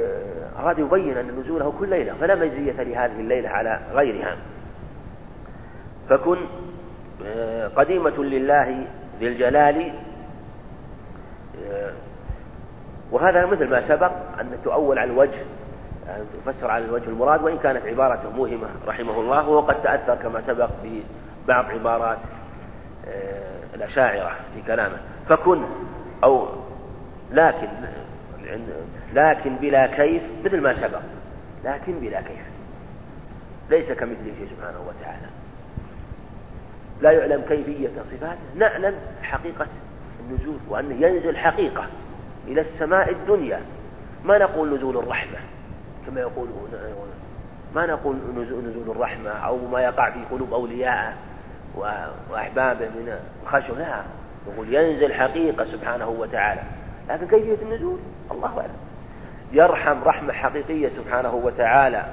أراد 0.60 0.80
يبين 0.80 1.18
أن 1.18 1.40
نزوله 1.40 1.74
كل 1.80 1.90
ليلة 1.90 2.14
فلا 2.14 2.36
مزية 2.36 2.84
لهذه 2.84 3.20
الليلة 3.20 3.50
على 3.50 3.80
غيرها. 3.94 4.38
فكن 6.10 6.38
آه، 6.38 6.83
قديمة 7.76 8.24
لله 8.24 8.86
ذي 9.20 9.28
الجلال. 9.28 9.94
وهذا 13.12 13.46
مثل 13.46 13.70
ما 13.70 13.88
سبق 13.88 14.12
أن 14.40 14.58
تؤول 14.64 15.00
على 15.00 15.12
الوجه 15.12 15.40
أن 16.08 16.26
تفسر 16.46 16.72
على 16.72 16.86
الوجه 16.86 17.06
المراد 17.10 17.44
وإن 17.44 17.58
كانت 17.58 17.86
عبارته 17.86 18.30
موهمة 18.30 18.68
رحمه 18.88 19.20
الله 19.20 19.50
وهو 19.50 19.60
قد 19.60 19.84
تأثر 19.84 20.16
كما 20.16 20.42
سبق 20.42 20.70
ببعض 20.84 21.66
عبارات 21.66 22.18
آه، 23.08 23.76
الأشاعرة 23.76 24.36
في 24.56 24.62
كلامه. 24.68 24.98
فكن 25.30 25.64
أو 26.24 26.48
لكن 27.32 27.68
لكن 29.14 29.56
بلا 29.56 29.88
كيف 29.88 30.24
مثل 30.46 30.62
ما 30.62 30.74
سبق. 30.74 31.02
لكن 31.66 32.00
بلا 32.00 32.22
كيف. 32.22 32.46
ليس 33.70 33.92
كمثله 33.92 34.48
سبحانه 34.50 34.80
وتعالى. 34.88 35.28
لا 37.04 37.12
يعلم 37.12 37.42
كيفية 37.50 37.90
صفاته. 38.12 38.40
نعلم 38.56 38.96
حقيقة 39.24 39.68
النزول 40.20 40.58
وأنه 40.70 41.08
ينزل 41.08 41.38
حقيقة 41.38 41.86
إلى 42.48 42.62
السماء 42.62 43.12
الدنيا. 43.12 43.62
ما 44.26 44.38
نقول 44.38 44.76
نزول 44.76 44.98
الرحمة 44.98 45.38
كما 46.06 46.22
يقولون 46.22 46.70
ما 47.76 47.86
نقول 47.86 48.16
نزول 48.38 48.96
الرحمة 48.96 49.30
أو 49.30 49.58
ما 49.68 49.82
يقع 49.82 50.12
في 50.12 50.20
قلوب 50.32 50.54
أوليائه 50.54 51.14
وأحبابه 52.32 52.86
من 52.86 53.18
الخشوع 53.44 53.78
لا 53.78 54.02
نقول 54.48 54.74
ينزل 54.74 55.14
حقيقة 55.14 55.66
سبحانه 55.66 56.10
وتعالى. 56.10 56.62
لكن 57.10 57.28
كيفية 57.28 57.58
النزول؟ 57.62 58.00
الله 58.32 58.60
أعلم. 58.60 58.78
يرحم 59.52 60.04
رحمة 60.04 60.34
حقيقية 60.34 60.90
سبحانه 60.90 61.34
وتعالى. 61.34 62.06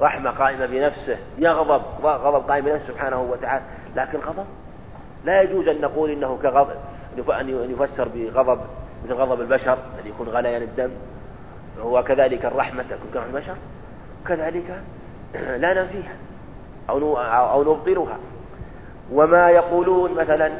رحمة 0.00 0.30
قائمة 0.30 0.66
بنفسه. 0.66 1.16
يغضب 1.38 1.82
غضب 2.04 2.50
قائم 2.50 2.64
بنفسه 2.64 2.88
سبحانه 2.88 3.20
وتعالى. 3.20 3.62
لكن 3.96 4.18
غضب. 4.18 4.46
لا 5.24 5.42
يجوز 5.42 5.68
أن 5.68 5.80
نقول 5.80 6.10
إنه 6.10 6.38
كغضب 6.42 7.30
أن 7.30 7.70
يفسر 7.70 8.08
بغضب 8.14 8.60
مثل 9.04 9.14
غضب 9.14 9.40
البشر 9.40 9.78
الذي 9.98 10.08
يكون 10.08 10.28
غليان 10.28 10.62
الدم. 10.62 10.90
هو 11.82 12.02
كذلك 12.02 12.44
الرحمة 12.44 12.82
تكون 12.82 13.10
كرحمة 13.14 13.36
البشر. 13.36 13.54
كذلك 14.28 14.80
لا 15.34 15.82
ننفيها 15.82 16.12
أو 16.90 17.16
أو 17.18 17.62
نبطلها 17.62 18.18
وما 19.12 19.50
يقولون 19.50 20.14
مثلا 20.14 20.52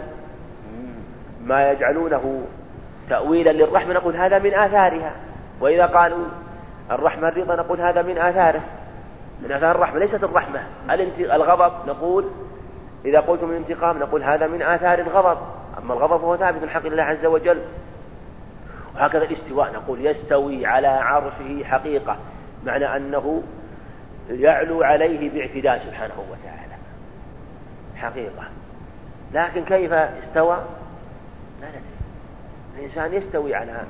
ما 1.45 1.71
يجعلونه 1.71 2.43
تأويلا 3.11 3.51
للرحمة 3.51 3.95
نقول 3.95 4.17
هذا 4.17 4.39
من 4.39 4.55
آثارها. 4.55 5.13
وإذا 5.61 5.87
قالوا 5.87 6.27
الرحمة 6.91 7.29
الرضا 7.29 7.57
نقول 7.57 7.81
هذا 7.81 8.03
من 8.03 8.19
آثاره. 8.19 8.61
من 9.43 9.53
آثار 9.53 9.71
الرحمة 9.71 9.99
ليست 9.99 10.25
الرحمة. 10.25 10.63
الغضب 11.19 11.73
نقول 11.87 12.25
إذا 13.05 13.21
قلتم 13.21 13.51
الانتقام 13.51 13.99
نقول 13.99 14.23
هذا 14.23 14.47
من 14.47 14.63
آثار 14.63 14.99
الغضب. 14.99 15.39
أما 15.79 15.95
الغضب 15.95 16.21
فهو 16.21 16.37
ثابت 16.37 16.69
حق 16.69 16.87
الله 16.87 17.03
عز 17.03 17.27
وجل. 17.27 17.63
وهكذا 18.95 19.25
الاستواء 19.25 19.73
نقول 19.73 20.07
يستوي 20.07 20.67
على 20.67 20.87
عرشه 20.87 21.65
حقيقة 21.65 22.17
معنى 22.65 22.97
أنه 22.97 23.43
يعلو 24.31 24.83
عليه 24.83 25.31
باعتداء 25.31 25.79
سبحانه 25.87 26.15
وتعالى. 26.31 26.73
حقيقة. 27.97 28.45
لكن 29.35 29.65
كيف 29.65 29.93
استوى؟ 29.93 30.57
لا 31.61 31.69
ندري. 31.69 31.83
الإنسان 32.79 33.15
يستوي 33.15 33.55
على 33.55 33.83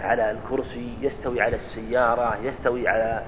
على 0.00 0.30
الكرسي 0.30 0.94
يستوي 1.00 1.40
على 1.40 1.56
السيارة 1.56 2.36
يستوي 2.42 2.88
على 2.88 3.22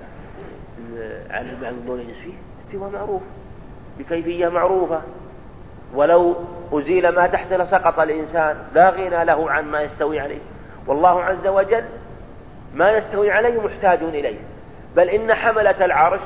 على 1.31 1.51
المعلوم 1.51 2.13
فيه 2.25 2.35
استواء 2.67 2.91
معروف. 2.91 3.23
بكيفية 4.01 4.49
معروفة. 4.49 5.01
ولو 5.95 6.37
أزيل 6.73 7.09
ما 7.09 7.27
تحت 7.27 7.53
لسقط 7.53 7.99
الإنسان 7.99 8.57
لا 8.75 8.91
غنى 8.91 9.25
له 9.25 9.51
عن 9.51 9.65
ما 9.65 9.83
يستوي 9.83 10.21
عليه. 10.21 10.39
والله 10.87 11.25
عز 11.25 11.47
وجل 11.47 11.85
ما 12.75 12.91
يستوي 12.91 13.31
عليه 13.31 13.61
محتاج 13.61 14.03
إليه. 14.03 14.39
بل 14.97 15.09
إن 15.09 15.35
حملة 15.35 15.85
العرش 15.85 16.21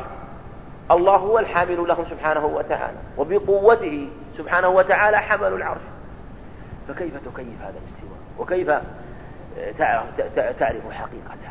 الله 0.91 1.17
هو 1.17 1.39
الحامل 1.39 1.89
له 1.89 2.05
سبحانه 2.11 2.47
وتعالى 2.47 2.97
وبقوته 3.19 4.09
سبحانه 4.39 4.69
وتعالى 4.69 5.19
حمل 5.19 5.53
العرش. 5.53 5.81
فكيف 6.89 7.13
تكيف 7.17 7.63
هذا 7.63 7.75
الاستواء؟ 7.79 8.19
وكيف 8.39 8.71
تعرف 10.59 10.93
حقيقته؟ 10.93 11.51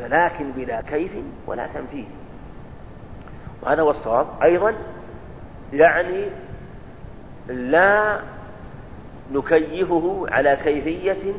لكن 0.00 0.50
بلا 0.50 0.80
كيف 0.80 1.12
ولا 1.46 1.66
تنفيذ. 1.74 2.06
وهذا 3.62 3.82
هو 3.82 3.90
الصواب. 3.90 4.26
أيضا 4.42 4.74
يعني 5.74 6.24
لا 7.48 8.20
نكيفه 9.32 10.26
على 10.30 10.58
كيفية 10.64 11.34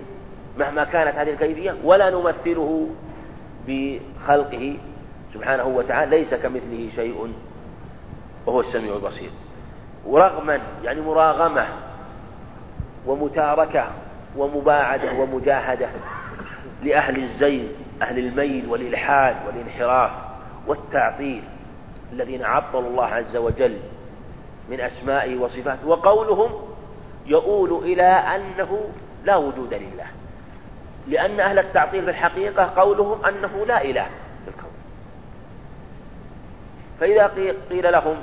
مهما 0.59 0.83
كانت 0.83 1.15
هذه 1.15 1.29
الكيفية 1.29 1.75
ولا 1.83 2.09
نمثله 2.09 2.89
بخلقه 3.67 4.77
سبحانه 5.33 5.65
وتعالى 5.65 6.17
ليس 6.17 6.33
كمثله 6.33 6.89
شيء 6.95 7.33
وهو 8.45 8.59
السميع 8.61 8.95
البصير. 8.95 9.29
ورغما 10.05 10.59
يعني 10.83 11.01
مراغمة 11.01 11.67
ومتاركة 13.07 13.87
ومباعدة 14.37 15.11
ومجاهدة 15.13 15.89
لأهل 16.83 17.23
الزيغ 17.23 17.67
أهل 18.01 18.19
الميل 18.19 18.65
والإلحاد 18.69 19.35
والانحراف 19.47 20.11
والتعطيل 20.67 21.43
الذين 22.13 22.43
عطلوا 22.43 22.89
الله 22.89 23.05
عز 23.05 23.37
وجل 23.37 23.77
من 24.69 24.81
أسمائه 24.81 25.37
وصفاته 25.37 25.87
وقولهم 25.87 26.51
يؤول 27.25 27.83
إلى 27.83 28.03
أنه 28.03 28.89
لا 29.23 29.35
وجود 29.35 29.73
لله. 29.73 30.07
لأن 31.07 31.39
أهل 31.39 31.59
التعطيل 31.59 32.03
في 32.03 32.09
الحقيقة 32.09 32.63
قولهم 32.63 33.25
أنه 33.25 33.65
لا 33.65 33.83
إله 33.83 34.05
في 34.45 34.47
الكون. 34.47 34.71
فإذا 36.99 37.27
قيل 37.69 37.91
لهم 37.91 38.17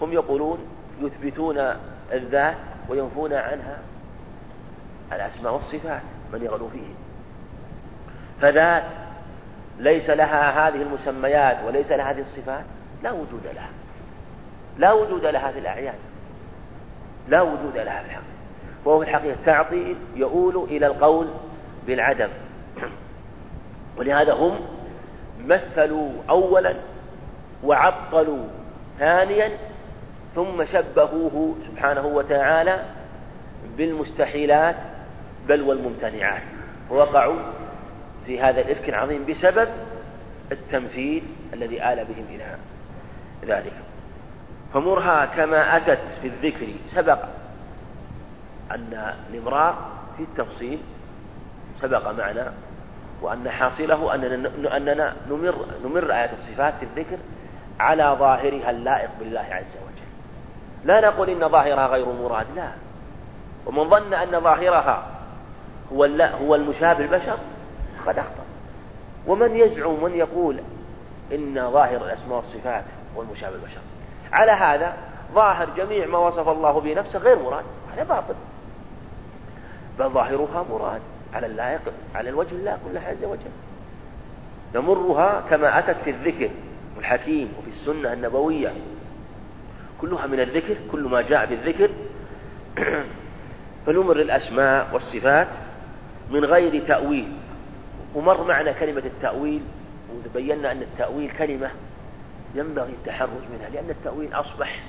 هم 0.00 0.12
يقولون 0.12 0.58
يثبتون 1.00 1.58
الذات 2.12 2.56
وينفون 2.88 3.32
عنها 3.32 3.78
الأسماء 5.12 5.54
والصفات 5.54 6.02
من 6.32 6.42
يغلو 6.42 6.68
فيه 6.68 6.94
فذات 8.40 8.84
ليس 9.78 10.10
لها 10.10 10.68
هذه 10.68 10.82
المسميات 10.82 11.56
وليس 11.66 11.90
لها 11.90 12.10
هذه 12.10 12.20
الصفات 12.20 12.64
لا 13.02 13.12
وجود 13.12 13.46
لها. 13.54 13.68
لا 14.80 14.92
وجود 14.92 15.26
لها 15.26 15.52
في 15.52 15.58
الأعيان. 15.58 15.94
لا 17.28 17.42
وجود 17.42 17.76
لها 17.76 18.02
في 18.02 18.06
الحقيقة. 18.06 18.22
وهو 18.84 18.98
في 18.98 19.10
الحقيقة 19.10 19.36
تعطيل 19.46 19.96
يؤول 20.16 20.64
إلى 20.64 20.86
القول 20.86 21.28
بالعدم. 21.86 22.28
ولهذا 23.96 24.32
هم 24.32 24.60
مثلوا 25.44 26.10
أولا 26.30 26.74
وعطلوا 27.64 28.44
ثانيا 28.98 29.50
ثم 30.34 30.64
شبهوه 30.64 31.56
سبحانه 31.66 32.06
وتعالى 32.06 32.84
بالمستحيلات 33.76 34.76
بل 35.48 35.62
والممتنعات. 35.62 36.42
ووقعوا 36.90 37.38
في 38.26 38.40
هذا 38.40 38.60
الإفك 38.60 38.88
العظيم 38.88 39.26
بسبب 39.26 39.68
التمثيل 40.52 41.22
الذي 41.52 41.82
آل 41.92 42.04
بهم 42.04 42.24
إلى 42.34 42.56
ذلك. 43.46 43.72
فمرها 44.74 45.26
كما 45.26 45.76
أتت 45.76 46.00
في 46.22 46.28
الذكر 46.28 46.66
سبق 46.86 47.18
أن 48.70 49.14
الإمرار 49.30 49.74
في 50.16 50.22
التفصيل 50.22 50.78
سبق 51.80 52.10
معنا 52.10 52.52
وأن 53.22 53.50
حاصله 53.50 54.14
أننا, 54.14 54.76
أننا 54.76 55.16
نمر, 55.30 55.54
نمر 55.84 56.12
آيات 56.12 56.30
الصفات 56.32 56.74
في 56.74 56.84
الذكر 56.84 57.16
على 57.80 58.16
ظاهرها 58.18 58.70
اللائق 58.70 59.10
بالله 59.18 59.46
عز 59.50 59.76
وجل. 59.82 60.06
لا 60.84 61.00
نقول 61.00 61.30
إن 61.30 61.48
ظاهرها 61.48 61.86
غير 61.86 62.06
مراد 62.06 62.46
لا. 62.56 62.68
ومن 63.66 63.90
ظن 63.90 64.14
أن 64.14 64.40
ظاهرها 64.40 65.06
هو 65.92 66.04
هو 66.40 66.54
المشابه 66.54 67.04
البشر 67.04 67.38
فقد 67.98 68.18
أخطأ. 68.18 68.44
ومن 69.26 69.56
يزعم 69.56 70.04
من 70.04 70.14
يقول 70.14 70.60
إن 71.32 71.70
ظاهر 71.70 71.96
الأسماء 71.96 72.36
والصفات 72.36 72.84
هو 73.16 73.22
المشابه 73.22 73.54
البشر. 73.54 73.80
على 74.32 74.52
هذا 74.52 74.96
ظاهر 75.34 75.68
جميع 75.76 76.06
ما 76.06 76.18
وصف 76.18 76.48
الله 76.48 76.80
به 76.80 76.94
نفسه 76.94 77.18
غير 77.18 77.38
مراد 77.38 77.64
هذا 77.92 78.04
باطل. 78.04 78.34
بل 79.98 80.08
ظاهرها 80.08 80.64
مراد 80.70 81.00
على 81.34 81.46
اللائق 81.46 81.80
على 82.14 82.30
الوجه 82.30 82.52
الله 82.52 82.78
كله 82.84 83.00
عز 83.00 83.24
وجل. 83.24 83.50
نمرها 84.74 85.42
كما 85.50 85.78
أتت 85.78 85.96
في 86.04 86.10
الذكر 86.10 86.50
الحكيم 86.98 87.52
وفي 87.58 87.70
السنة 87.70 88.12
النبوية. 88.12 88.72
كلها 90.00 90.26
من 90.26 90.40
الذكر 90.40 90.76
كل 90.92 91.00
ما 91.00 91.22
جاء 91.22 91.46
بالذكر. 91.46 91.90
فنمر 93.86 94.16
الأسماء 94.16 94.88
والصفات 94.92 95.48
من 96.30 96.44
غير 96.44 96.86
تأويل. 96.86 97.32
ومر 98.14 98.44
معنا 98.44 98.72
كلمة 98.72 99.02
التأويل 99.04 99.62
وبينا 100.26 100.72
أن 100.72 100.82
التأويل 100.82 101.30
كلمة 101.30 101.70
ينبغي 102.54 102.92
التحرز 102.92 103.42
منها 103.52 103.68
لأن 103.68 103.90
التأويل 103.90 104.34
أصبح 104.34 104.80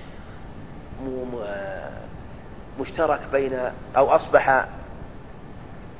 مشترك 2.79 3.19
بين 3.31 3.59
أو 3.97 4.09
أصبح 4.09 4.65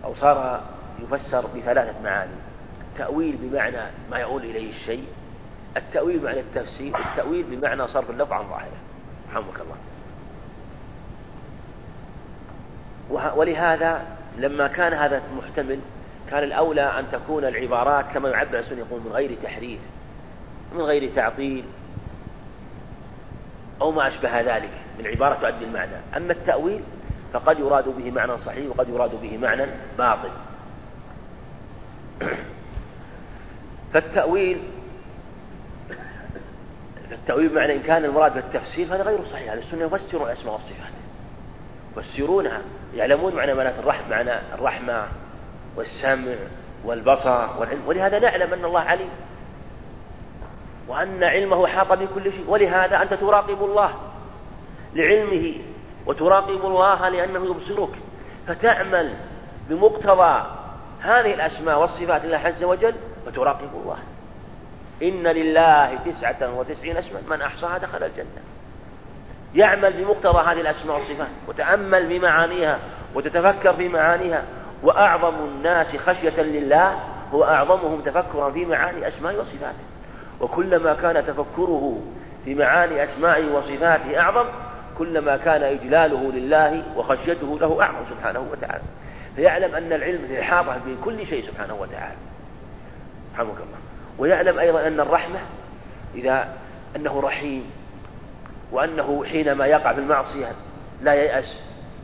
أو 0.04 0.16
صار 0.16 0.62
يفسر 1.00 1.48
بثلاثة 1.48 2.02
معاني. 2.04 2.32
التأويل 2.92 3.38
بمعنى 3.42 3.82
ما 4.12 4.18
يؤول 4.18 4.44
إليه 4.44 4.70
الشيء 4.70 5.06
التأويل 5.78 6.20
بمعنى 6.20 6.40
التفسير 6.40 6.96
التأويل 6.98 7.44
بمعنى 7.44 7.88
صرف 7.88 8.10
اللفظ 8.10 8.34
عن 8.34 8.50
ظاهره. 8.50 8.78
رحمك 9.30 9.60
الله. 9.62 9.76
ولهذا 13.36 14.06
لما 14.38 14.68
كان 14.68 14.94
هذا 14.94 15.22
محتمل 15.38 15.80
كان 16.30 16.44
الأولى 16.44 17.00
أن 17.00 17.06
تكون 17.12 17.46
العبارات 17.46 18.06
كما 18.14 18.30
يعبر 18.30 18.60
السنة 18.60 18.80
يقول 18.80 19.02
من 19.02 19.12
غير 19.12 19.38
تحريف. 19.44 19.80
من 20.74 20.82
غير 20.82 21.16
تعطيل 21.16 21.66
أو 23.82 23.92
ما 23.92 24.08
أشبه 24.08 24.42
ذلك 24.42 24.72
من 25.00 25.08
عبارة 25.08 25.36
تؤدي 25.36 25.66
المعنى. 25.66 25.96
أما 26.18 26.34
التأويل 26.34 26.82
فقد 27.34 27.60
يراد 27.60 27.90
به 27.90 28.12
معنى 28.12 28.38
صحيح 28.38 28.70
وقد 28.70 28.90
يراد 28.90 29.22
به 29.22 29.38
معنى 29.38 29.66
باطل. 29.98 30.30
فالتأويل 33.94 34.62
التأويل 37.12 37.50
بمعنى 37.50 37.76
إن 37.76 37.82
كان 37.82 38.06
المراد 38.06 38.34
بالتفسير 38.34 38.88
فهذا 38.88 39.04
غير 39.04 39.26
صحيح. 39.26 39.52
أهل 39.52 39.60
السنة 39.60 39.86
يفسرون 39.86 40.28
الأسماء 40.28 40.54
والصفات. 40.54 40.94
يفسرونها. 41.98 42.62
يعلمون 42.96 43.36
معنى 43.36 43.54
معنى 43.54 43.70
الرحمة 43.70 44.10
معنى 44.10 44.40
الرحمة 44.54 45.08
والسمع 45.76 46.36
والبصر 46.86 47.60
والعلم. 47.60 47.88
ولهذا 47.88 48.20
نعلم 48.20 48.54
أن 48.54 48.66
الله 48.66 48.82
عليم. 48.82 49.10
وأن 50.88 51.24
علمه 51.24 51.68
حاط 51.68 51.94
بكل 51.94 52.24
شيء. 52.24 52.46
ولهذا 52.48 53.02
أنت 53.02 53.14
تراقب 53.14 53.64
الله 53.64 53.92
لعلمه 54.96 55.54
وتراقب 56.06 56.66
الله 56.66 57.10
لأنه 57.10 57.46
يبصرك. 57.46 57.90
فتعمل 58.48 59.14
بمقتضى 59.70 60.46
هذه 61.02 61.34
الأسماء 61.34 61.80
والصفات 61.80 62.26
لله 62.26 62.38
عز 62.38 62.64
وجل 62.64 62.94
فتراقب 63.26 63.70
الله. 63.74 63.98
إن 65.04 65.28
لله 65.28 66.00
تسعة 66.06 66.60
وتسعين 66.60 66.98
اسما. 66.98 67.22
من 67.30 67.42
أحصاها 67.42 67.78
دخل 67.78 68.04
الجنة. 68.04 68.42
يعمل 69.56 69.94
بمقتضى 69.94 70.40
هذه 70.40 70.62
الأسماء 70.62 70.98
والصفات 70.98 71.28
وتأمل 71.48 72.10
بمعانيها 72.10 72.80
وتتفكر 73.16 73.74
في 73.74 73.88
معانيها. 73.88 74.44
وأعظم 74.84 75.36
الناس 75.36 75.98
خشية 75.98 76.42
لله 76.42 77.00
هو 77.34 77.44
أعظمهم 77.44 78.02
تفكرا 78.02 78.52
في 78.52 78.66
معاني 78.66 79.08
أسماء 79.08 79.42
وصفاته. 79.42 79.91
وكلما 80.42 80.94
كان 80.94 81.26
تفكره 81.26 82.00
في 82.46 82.56
معاني 82.56 83.04
أسمائه 83.04 83.52
وصفاته 83.52 84.20
أعظم 84.20 84.46
كلما 84.98 85.38
كان 85.38 85.64
إجلاله 85.64 86.32
لله 86.32 86.84
وخشيته 86.96 87.60
له 87.60 87.82
أعظم 87.82 88.06
سبحانه 88.10 88.48
وتعالى. 88.52 88.84
فيعلم 89.36 89.76
أن 89.76 89.94
العلم 89.94 90.36
إحاطة 90.40 90.78
بكل 90.88 91.28
شيء 91.28 91.44
سبحانه 91.48 91.74
وتعالى. 91.74 92.16
رحمك 93.34 93.56
الله. 93.56 93.78
ويعلم 94.20 94.60
أيضا 94.60 94.88
أن 94.88 95.00
الرحمة 95.00 95.40
إذا 96.16 96.48
أنه 96.96 97.22
رحيم 97.22 97.72
وأنه 98.72 99.24
حينما 99.26 99.66
يقع 99.66 99.94
في 99.94 100.00
المعصية 100.00 100.52
لا 101.02 101.14
ييأس 101.14 101.60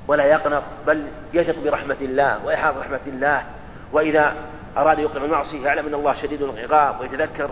ولا 0.07 0.25
يقنط 0.25 0.63
بل 0.87 1.07
يثق 1.33 1.63
برحمة 1.63 1.97
الله 2.01 2.45
ويحاط 2.45 2.77
رحمة 2.77 2.99
الله. 3.07 3.43
وإذا 3.93 4.35
أراد 4.77 4.99
يوقع 4.99 5.23
المعصية 5.23 5.65
يعلم 5.65 5.87
أن 5.87 5.93
الله 5.93 6.13
شديد 6.13 6.41
العقاب 6.41 7.01
ويتذكر 7.01 7.49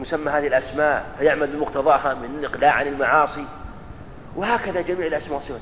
مسمى 0.00 0.30
هذه 0.30 0.46
الأسماء 0.46 1.06
فيعمل 1.18 1.46
بمقتضاها 1.46 2.14
من 2.14 2.38
الإقلاع 2.38 2.72
عن 2.72 2.86
المعاصي. 2.86 3.44
وهكذا 4.36 4.80
جميع 4.80 5.06
الأسماء 5.06 5.34
والصفات. 5.34 5.60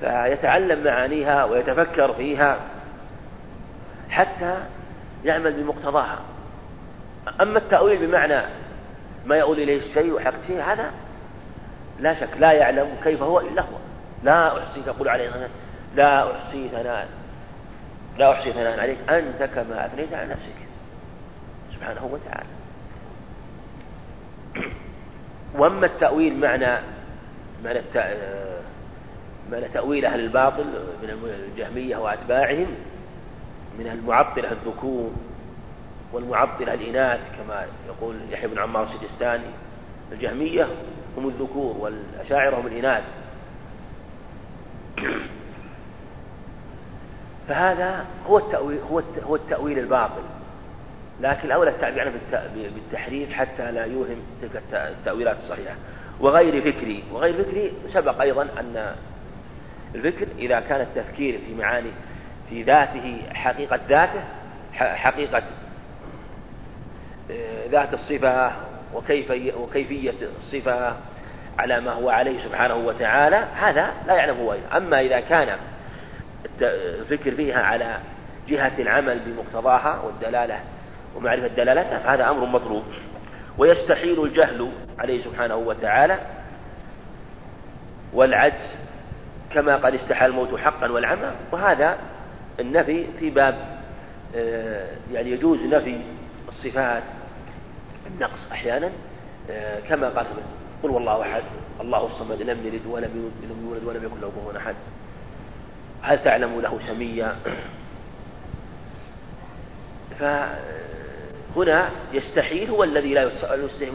فيتعلم 0.00 0.84
معانيها 0.84 1.44
ويتفكر 1.44 2.12
فيها 2.12 2.58
حتى 4.10 4.56
يعمل 5.24 5.52
بمقتضاها. 5.52 6.18
أما 7.40 7.58
التأويل 7.58 8.06
بمعنى 8.06 8.42
ما 9.26 9.36
يؤول 9.36 9.60
إليه 9.60 9.78
الشيء 9.78 10.12
وحقته 10.12 10.72
هذا 10.72 10.90
لا 12.00 12.20
شك 12.20 12.36
لا 12.38 12.52
يعلم 12.52 12.88
كيف 13.04 13.22
هو 13.22 13.40
إلا 13.40 13.62
هو. 13.62 13.76
لا 14.22 14.58
أحصي 14.58 14.82
تقول 14.82 15.08
عليه 15.08 15.30
لا 15.94 16.32
أحصي 16.32 16.68
ثناء 16.68 17.08
لا 18.18 18.32
أحصي 18.32 18.52
ثناء 18.52 18.80
عليك 18.80 18.98
أنت 19.10 19.42
كما 19.42 19.86
أثنيت 19.86 20.14
على 20.14 20.28
نفسك. 20.28 20.56
سبحانه 21.74 22.04
وتعالى. 22.12 22.53
وأما 25.54 25.86
التأويل 25.86 26.40
معنى 26.40 26.78
معنى 27.64 27.80
معنى 29.50 29.68
تأويل 29.68 30.06
أهل 30.06 30.20
الباطل 30.20 30.64
من 31.02 31.38
الجهمية 31.50 31.96
وأتباعهم 31.96 32.66
من 33.78 33.86
المعطلة 33.86 34.52
الذكور 34.52 35.12
والمعطلة 36.12 36.74
الإناث 36.74 37.20
كما 37.36 37.66
يقول 37.86 38.16
يحيى 38.30 38.48
بن 38.48 38.58
عمار 38.58 38.82
السجستاني. 38.82 39.50
الجهمية 40.12 40.68
هم 41.16 41.28
الذكور 41.28 41.76
والأشاعرة 41.76 42.60
هم 42.60 42.66
الإناث. 42.66 43.04
فهذا 47.48 48.04
هو 48.26 48.38
التأويل 48.38 48.78
هو 48.90 49.02
هو 49.26 49.36
التأويل 49.36 49.78
الباطل. 49.78 50.22
لكن 51.20 51.46
الأولى 51.48 51.70
التعبير 51.70 52.00
عنه 52.00 52.12
بالتحريف 52.54 53.32
حتى 53.32 53.72
لا 53.72 53.84
يوهم 53.84 54.16
تلك 54.42 54.62
التأويلات 54.72 55.36
الصحيحة. 55.36 55.74
وغير 56.20 56.72
فكري 56.72 57.04
وغير 57.12 57.44
فكري 57.44 57.72
سبق 57.88 58.20
أيضا 58.20 58.42
أن 58.42 58.94
الفكر 59.94 60.26
إذا 60.38 60.60
كان 60.60 60.80
التفكير 60.80 61.38
في 61.46 61.54
معاني 61.54 61.90
في 62.50 62.62
ذاته 62.62 63.22
حقيقة 63.34 63.80
ذاته 63.88 64.20
حقيقة 64.74 65.42
آه، 67.30 67.66
ذات 67.70 67.94
الصفة 67.94 68.52
وكيف 68.94 69.56
وكيفية 69.56 70.14
الصفة 70.38 70.96
على 71.58 71.80
ما 71.80 71.92
هو 71.92 72.10
عليه 72.10 72.44
سبحانه 72.44 72.74
وتعالى 72.74 73.36
هذا 73.36 73.92
لا 74.06 74.14
يعلمه 74.14 74.50
غيره 74.50 74.76
أما 74.76 75.00
إذا 75.00 75.20
كان 75.20 75.58
الفكر 76.62 77.30
فيها 77.30 77.62
على 77.62 77.98
جهة 78.48 78.72
العمل 78.78 79.18
بمقتضاها 79.26 80.00
والدلالة 80.00 80.60
ومعرفة 81.16 81.46
دلالتها 81.46 81.98
فهذا 81.98 82.30
أمر 82.30 82.44
مطلوب. 82.44 82.82
ويستحيل 83.58 84.24
الجهل 84.24 84.72
عليه 84.98 85.24
سبحانه 85.24 85.56
وتعالى 85.56 86.18
والعجز 88.12 88.74
كما 89.50 89.76
قد 89.76 89.94
استحال 89.94 90.30
الموت 90.30 90.58
حقا 90.58 90.90
والعمى. 90.90 91.30
وهذا 91.52 91.98
النفي 92.60 93.06
في 93.18 93.30
باب 93.30 93.54
آه، 94.36 94.86
يعني 95.12 95.30
يجوز 95.30 95.58
نفي 95.60 96.00
الصفات 96.48 97.02
النقص 98.06 98.50
أحيانا 98.52 98.90
آه، 99.50 99.80
كما 99.88 100.08
قال 100.08 100.26
قل 100.82 100.90
والله 100.90 101.22
أحد 101.22 101.42
الله 101.80 102.06
الصمد 102.06 102.42
لم 102.42 102.66
يلد 102.66 102.86
ولم 102.86 103.32
يولد 103.64 103.84
ولم 103.84 104.04
يكن 104.04 104.20
له 104.20 104.28
كفوا 104.28 104.58
أحد. 104.58 104.74
هل 106.02 106.24
تعلم 106.24 106.60
له 106.60 106.78
سميا؟ 106.86 107.36
فهنا 111.56 111.90
يستحيل 112.12 112.70
هو 112.70 112.84
الذي 112.84 113.14
لا 113.14 113.30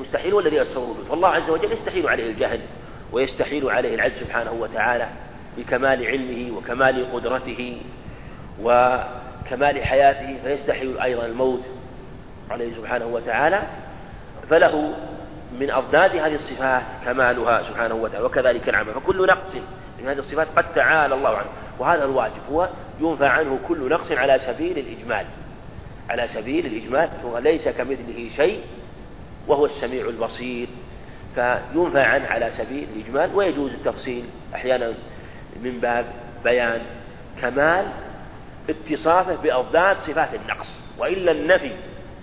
مستحيل 0.02 0.34
هو 0.34 0.39
الذي 0.39 0.56
يتصور 0.56 0.93
به. 0.93 1.10
فالله 1.10 1.28
عز 1.28 1.50
وجل 1.50 1.72
يستحيل 1.72 2.10
عليه 2.10 2.32
الجهل 2.32 2.60
ويستحيل 3.12 3.69
عليه 3.69 3.95
العجز 3.95 4.19
سبحانه 4.19 4.52
وتعالى 4.52 5.08
بكمال 5.58 6.06
علمه 6.06 6.58
وكمال 6.58 7.13
قدرته 7.13 7.82
وكمال 8.62 9.84
حياته 9.84 10.38
فيستحيل 10.43 11.00
أيضا 11.00 11.26
الموت 11.26 11.62
عليه 12.52 12.76
سبحانه 12.76 13.06
وتعالى. 13.06 13.62
فله 14.50 14.93
من 15.60 15.72
أضداد 15.72 16.15
هذه 16.15 16.36
الصفات 16.36 16.84
كمالها 17.06 17.63
سبحانه 17.63 17.95
وتعالى 17.95 18.26
وكذلك 18.26 18.69
العمل 18.69 18.93
فكل 18.93 19.28
نقص 19.28 19.56
من 20.00 20.08
هذه 20.08 20.19
الصفات 20.19 20.48
قد 20.56 20.74
تعالى 20.74 21.15
الله 21.15 21.38
عنه. 21.38 21.50
وهذا 21.80 22.06
الواجب 22.06 22.41
هو 22.52 22.69
ينفى 23.02 23.26
عنه 23.26 23.60
كل 23.67 23.89
نقص 23.89 24.12
على 24.12 24.39
سبيل 24.39 24.78
الإجمال. 24.78 25.26
على 26.10 26.28
سبيل 26.28 26.65
الإجمال 26.65 27.10
هو 27.26 27.38
ليس 27.38 27.67
كمثله 27.67 28.30
شيء 28.36 28.62
وهو 29.48 29.65
السميع 29.65 30.10
البصير. 30.10 30.67
فينفى 31.36 32.00
عنه 32.00 32.26
على 32.26 32.52
سبيل 32.58 32.88
الإجمال 32.95 33.36
ويجوز 33.36 33.72
التفصيل 33.72 34.24
أحيانا 34.56 34.93
من 35.63 35.80
باب 35.80 36.06
بيان 36.43 36.82
كمال 37.41 37.86
اتصافه 38.69 39.36
بأضداد 39.36 39.98
صفات 40.08 40.30
النقص. 40.34 40.67
وإلا 40.98 41.32
النفي 41.32 41.72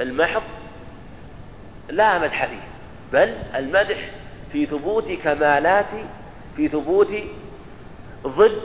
المحض 0.01 0.43
لا 1.89 2.19
مدح 2.19 2.47
فيه 2.47 2.61
بل 3.13 3.35
المدح 3.55 4.11
في 4.53 4.67
ثبوت 4.67 5.13
كمالات 5.13 5.87
في 6.57 6.69
ثبوت 6.69 7.09
ضد 8.27 8.61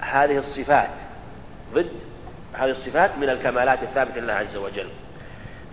هذه 0.00 0.38
الصفات 0.38 0.90
ضد 1.74 1.90
هذه 2.52 2.70
الصفات 2.70 3.18
من 3.18 3.30
الكمالات 3.30 3.82
الثابتة 3.82 4.20
لله 4.20 4.32
عز 4.32 4.56
وجل. 4.56 4.88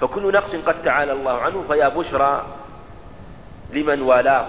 فكل 0.02 0.34
نقص 0.34 0.56
قد 0.56 0.84
تعالى 0.84 1.12
الله 1.12 1.42
عنه 1.42 1.64
فيا 1.68 1.90
بشرى 1.90 2.46
لمن 3.74 4.02
والاه 4.02 4.48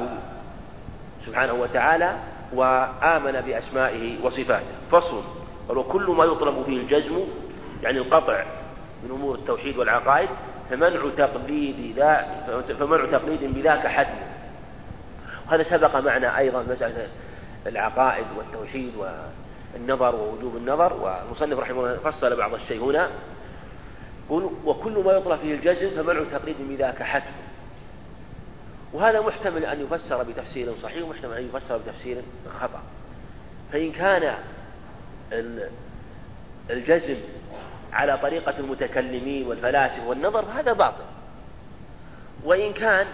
سبحانه 1.27 1.53
وتعالى 1.53 2.17
وآمن 2.53 3.33
بأسمائه 3.33 4.25
وصفاته. 4.25 4.67
فصل 4.91 5.25
وكل 5.69 6.11
ما 6.11 6.25
يطلب 6.25 6.62
فيه 6.62 6.77
الجزم 6.77 7.25
يعني 7.83 7.99
القطع 7.99 8.45
من 9.03 9.11
أمور 9.11 9.35
التوحيد 9.35 9.79
والعقائد 9.79 10.29
فمنع 10.71 11.11
تقليد 11.17 11.97
ذا 11.97 12.27
فمنع 12.81 13.19
تقليد 13.19 13.55
بذاك 13.55 13.87
حتم 13.87 14.19
وهذا 15.49 15.62
سبق 15.62 15.97
معنا 15.97 16.38
أيضا 16.38 16.62
مسألة 16.62 17.09
العقائد 17.67 18.27
والتوحيد 18.37 18.93
والنظر 19.74 20.14
ووجوب 20.14 20.57
النظر 20.57 20.92
والمصنف 20.92 21.59
رحمه 21.59 21.81
الله 21.81 21.96
فصل 22.11 22.37
بعض 22.37 22.54
الشيء 22.54 22.85
هنا. 22.85 23.11
يقول 24.26 24.50
وكل 24.64 25.02
ما 25.04 25.12
يطلب 25.12 25.38
فيه 25.38 25.54
الجزم 25.54 26.02
فمنع 26.02 26.24
تقليد 26.33 26.57
بذاك 26.61 27.02
حتم 27.02 27.33
وهذا 28.92 29.20
محتمل 29.20 29.64
أن 29.64 29.81
يفسر 29.81 30.22
بتفسير 30.22 30.74
صحيح 30.83 31.04
ومحتمل 31.04 31.33
أن 31.33 31.44
يفسر 31.44 31.78
بتفسير 31.78 32.22
خطأ. 32.61 32.83
فإن 33.72 33.92
كان 33.92 34.35
الجزم 36.70 37.16
على 37.92 38.18
طريقة 38.18 38.59
المتكلمين 38.59 39.46
والفلاسفة 39.46 40.09
والنظر 40.09 40.44
فهذا 40.44 40.72
باطل. 40.72 41.04
وإن 42.44 42.72
كان 42.72 43.07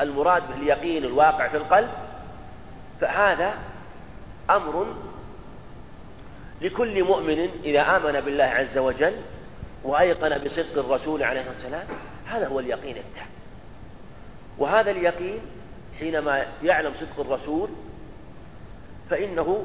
المراد 0.00 0.42
باليقين 0.48 1.04
الواقع 1.04 1.48
في 1.48 1.56
القلب 1.56 1.90
فهذا 3.00 3.54
أمر 4.50 4.94
لكل 6.64 7.04
مؤمن 7.04 7.48
إذا 7.64 7.80
آمن 7.80 8.20
بالله 8.20 8.44
عز 8.44 8.78
وجل 8.78 9.12
وأيقن 9.84 10.38
بصدق 10.38 10.78
الرسول 10.78 11.22
عليه 11.22 11.40
الصلاة 11.40 11.54
والسلام 11.54 11.86
هذا 12.26 12.48
هو 12.48 12.60
اليقين 12.60 12.96
التام. 12.96 13.26
وهذا 14.58 14.90
اليقين 14.90 15.40
حينما 15.98 16.46
يعلم 16.62 16.92
صدق 16.94 17.20
الرسول 17.20 17.68
فإنه 19.10 19.64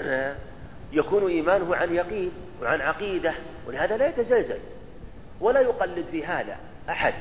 يكون 0.92 1.30
إيمانه 1.30 1.76
عن 1.76 1.94
يقين 1.94 2.30
وعن 2.62 2.80
عقيدة 2.80 3.34
ولهذا 3.66 3.96
لا 3.96 4.08
يتزلزل 4.08 4.58
ولا 5.40 5.60
يقلد 5.60 6.06
في 6.10 6.26
هذا 6.26 6.56
أحد. 6.88 7.14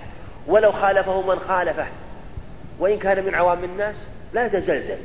ولو 0.48 0.72
خالفه 0.72 1.22
من 1.22 1.40
خالفه 1.40 1.88
وإن 2.80 3.00
كان 3.00 3.26
من 3.26 3.36
عوام 3.36 3.64
الناس 3.64 4.08
لا 4.34 4.46
يتزلزل. 4.46 4.98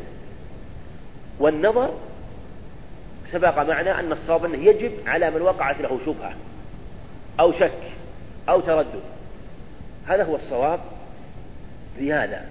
والنظر 1.39 1.95
سبق 3.33 3.59
معنا 3.59 4.01
أن 4.01 4.13
الصواب 4.13 4.45
أنه 4.45 4.65
يجب 4.65 4.93
على 5.07 5.31
من 5.31 5.43
وقعت 5.43 5.81
له 5.81 6.01
شبهة 6.07 6.35
أو 7.41 7.53
شك 7.53 7.73
أو 8.49 8.61
تردد. 8.61 9.03
هذا 10.07 10.25
هو 10.25 10.37
الصواب 10.37 10.81
في 11.99 12.13
هذا 12.13 12.45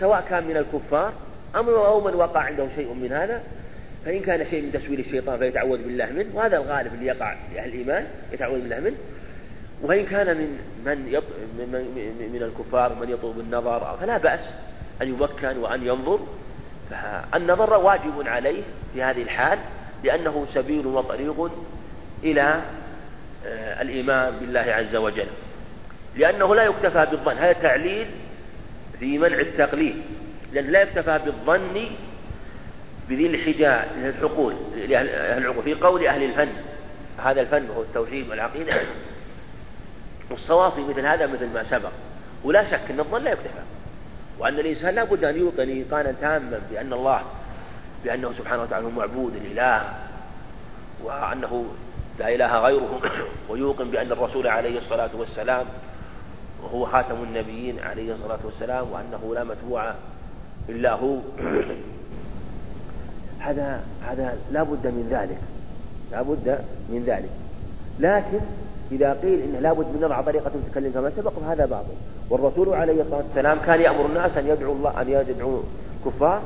سواء 0.00 0.24
كان 0.28 0.44
من 0.44 0.56
الكفار 0.56 1.12
أو 1.56 2.00
من 2.00 2.14
وقع 2.14 2.40
عنده 2.40 2.68
شيء 2.74 2.92
من 2.92 3.12
هذا 3.12 3.42
فإن 4.04 4.20
كان 4.20 4.46
شيء 4.50 4.62
من 4.62 4.72
تسويل 4.72 5.00
الشيطان 5.00 5.38
فيتعوذ 5.38 5.78
بالله 5.78 6.06
منه 6.06 6.28
وهذا 6.34 6.56
الغالب 6.56 6.94
اللي 6.94 7.06
يقع 7.06 7.36
لأهل 7.54 7.68
الإيمان 7.68 8.06
يتعوذ 8.32 8.60
بالله 8.60 8.80
منه. 8.80 8.96
وإن 9.82 10.06
كان 10.06 10.36
من 10.36 10.58
من 10.84 11.08
يط... 11.08 11.24
من, 11.58 12.30
من 12.32 12.42
الكفار 12.42 12.94
من 12.94 13.10
يطلب 13.10 13.40
النظر 13.40 13.96
فلا 14.00 14.18
بأس 14.18 14.40
أن 15.02 15.08
يمكن 15.08 15.58
وأن 15.58 15.86
ينظر. 15.86 16.20
فالنظر 16.90 17.74
واجب 17.74 18.26
عليه 18.26 18.62
في 18.94 19.02
هذه 19.02 19.22
الحال 19.22 19.58
لأنه 20.04 20.46
سبيل 20.54 20.86
وطريق 20.86 21.50
إلى 22.24 22.62
آه، 23.46 23.82
الإيمان 23.82 24.36
بالله 24.40 24.60
عز 24.60 24.96
وجل. 24.96 25.26
لأنه 26.16 26.54
لا 26.54 26.62
يكتفى 26.62 27.06
بالظن. 27.10 27.36
هذا 27.36 27.52
تعليل 27.52 28.06
في 29.00 29.18
منع 29.18 29.38
التقليد 29.38 30.02
لأن 30.52 30.64
لا 30.64 30.82
يكتفى 30.82 31.20
بالظن 31.24 31.86
بذي 33.08 33.26
الحجاء 33.26 34.12
العقول 34.18 34.54
لأهل 34.88 35.08
العقول. 35.08 35.64
في 35.64 35.74
قول 35.74 36.06
أهل 36.06 36.22
الفن 36.22 36.48
هذا 37.24 37.40
الفن 37.40 37.68
هو 37.76 37.82
التوحيد 37.82 38.30
والعقيدة. 38.30 38.80
والصواب 40.30 40.72
في 40.72 40.80
مثل 40.80 41.06
هذا 41.06 41.26
مثل 41.26 41.46
ما 41.54 41.64
سبق. 41.64 41.90
ولا 42.44 42.70
شك 42.70 42.90
أن 42.90 43.00
الظن 43.00 43.22
لا 43.22 43.30
يكتفى. 43.30 43.62
وأن 44.40 44.58
الإنسان 44.58 44.94
لا 44.94 45.04
بد 45.04 45.24
أن 45.24 45.36
يوقن 45.36 45.68
إيقانا 45.68 46.12
تاما 46.20 46.60
بأن 46.70 46.92
الله 46.92 47.22
بأنه 48.04 48.32
سبحانه 48.32 48.62
وتعالى 48.62 48.86
هو 48.86 48.90
معبود 48.90 49.32
الإله 49.36 49.94
وأنه 51.04 51.64
لا 52.18 52.34
إله 52.34 52.58
غيره 52.58 53.00
ويوقن 53.48 53.90
بأن 53.90 54.12
الرسول 54.12 54.46
عليه 54.46 54.78
الصلاة 54.78 55.10
والسلام 55.14 55.66
وهو 56.62 56.86
خاتم 56.86 57.22
النبيين 57.22 57.78
عليه 57.78 58.14
الصلاة 58.14 58.38
والسلام 58.44 58.86
وأنه 58.92 59.34
لا 59.34 59.44
متبوع 59.44 59.94
إلا 60.68 60.92
هو. 60.92 61.16
هذا 63.40 63.84
هذا 64.02 64.38
لا 64.52 64.62
بد 64.62 64.86
من 64.86 65.08
ذلك 65.10 65.38
لا 66.12 66.22
بد 66.22 66.64
من 66.88 67.04
ذلك. 67.06 67.30
لكن 67.98 68.40
إذا 68.92 69.12
قيل 69.22 69.40
إنه 69.42 69.60
لا 69.60 69.72
بد 69.72 69.86
من 69.86 70.00
نضع 70.02 70.20
طريقة 70.20 70.50
تتكلم 70.66 70.92
كما 70.92 71.12
سبق 71.16 71.32
فهذا 71.46 71.66
باطل. 71.66 71.94
والرسول 72.30 72.74
عليه 72.74 73.02
الصلاة 73.02 73.22
والسلام 73.28 73.58
كان 73.66 73.80
يأمر 73.80 74.06
الناس 74.06 74.36
أن 74.36 74.46
يدعوا 74.46 74.74
الله 74.74 75.00
أن 75.00 75.08
يدعوا 75.08 75.60
الكفار 76.06 76.42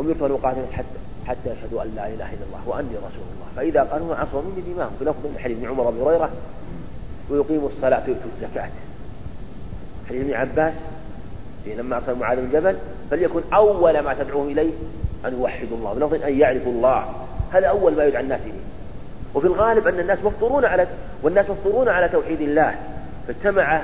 أمرت 0.00 0.22
أن 0.22 0.66
حتى 0.72 0.86
حتى 1.26 1.50
يشهدوا 1.50 1.82
أن 1.82 1.92
لا 1.96 2.06
إله 2.06 2.14
إلا 2.14 2.44
الله 2.48 2.62
وأني 2.66 2.88
رسول 2.88 3.26
الله. 3.34 3.48
فإذا 3.56 3.82
قالوا 3.82 4.16
عصوا 4.16 4.42
مني 4.42 4.74
دماءهم 4.74 4.92
في 4.98 5.04
لفظ 5.04 5.26
من 5.26 5.38
حديث 5.38 5.64
عمر 5.64 5.90
بن 5.90 6.00
هريرة 6.00 6.30
ويقيموا 7.30 7.68
الصلاة 7.68 8.02
ويؤتوا 8.06 8.30
الزكاة 8.36 8.70
حديث 10.08 10.22
ابن 10.22 10.34
عباس 10.34 10.74
لما 11.66 11.96
أرسل 11.96 12.14
معاذ 12.14 12.40
بن 12.40 12.52
جبل 12.52 12.76
فليكن 13.10 13.40
أول 13.52 14.00
ما 14.00 14.14
تدعوهم 14.14 14.48
إليه 14.48 14.70
أن 15.26 15.38
يوحدوا 15.38 15.76
الله 15.76 15.94
بلفظ 15.94 16.22
أن 16.22 16.38
يعرفوا 16.38 16.72
الله. 16.72 17.04
هذا 17.50 17.66
أول 17.66 17.96
ما 17.96 18.04
يدعى 18.04 18.22
الناس 18.22 18.40
إليه. 18.40 18.68
وفي 19.34 19.46
الغالب 19.46 19.86
أن 19.86 20.00
الناس 20.00 20.18
مفطورون 20.24 20.64
على 20.64 20.86
والناس 21.22 21.50
مفطورون 21.50 21.88
على 21.88 22.08
توحيد 22.08 22.40
الله 22.40 22.74
فاجتمع 23.26 23.82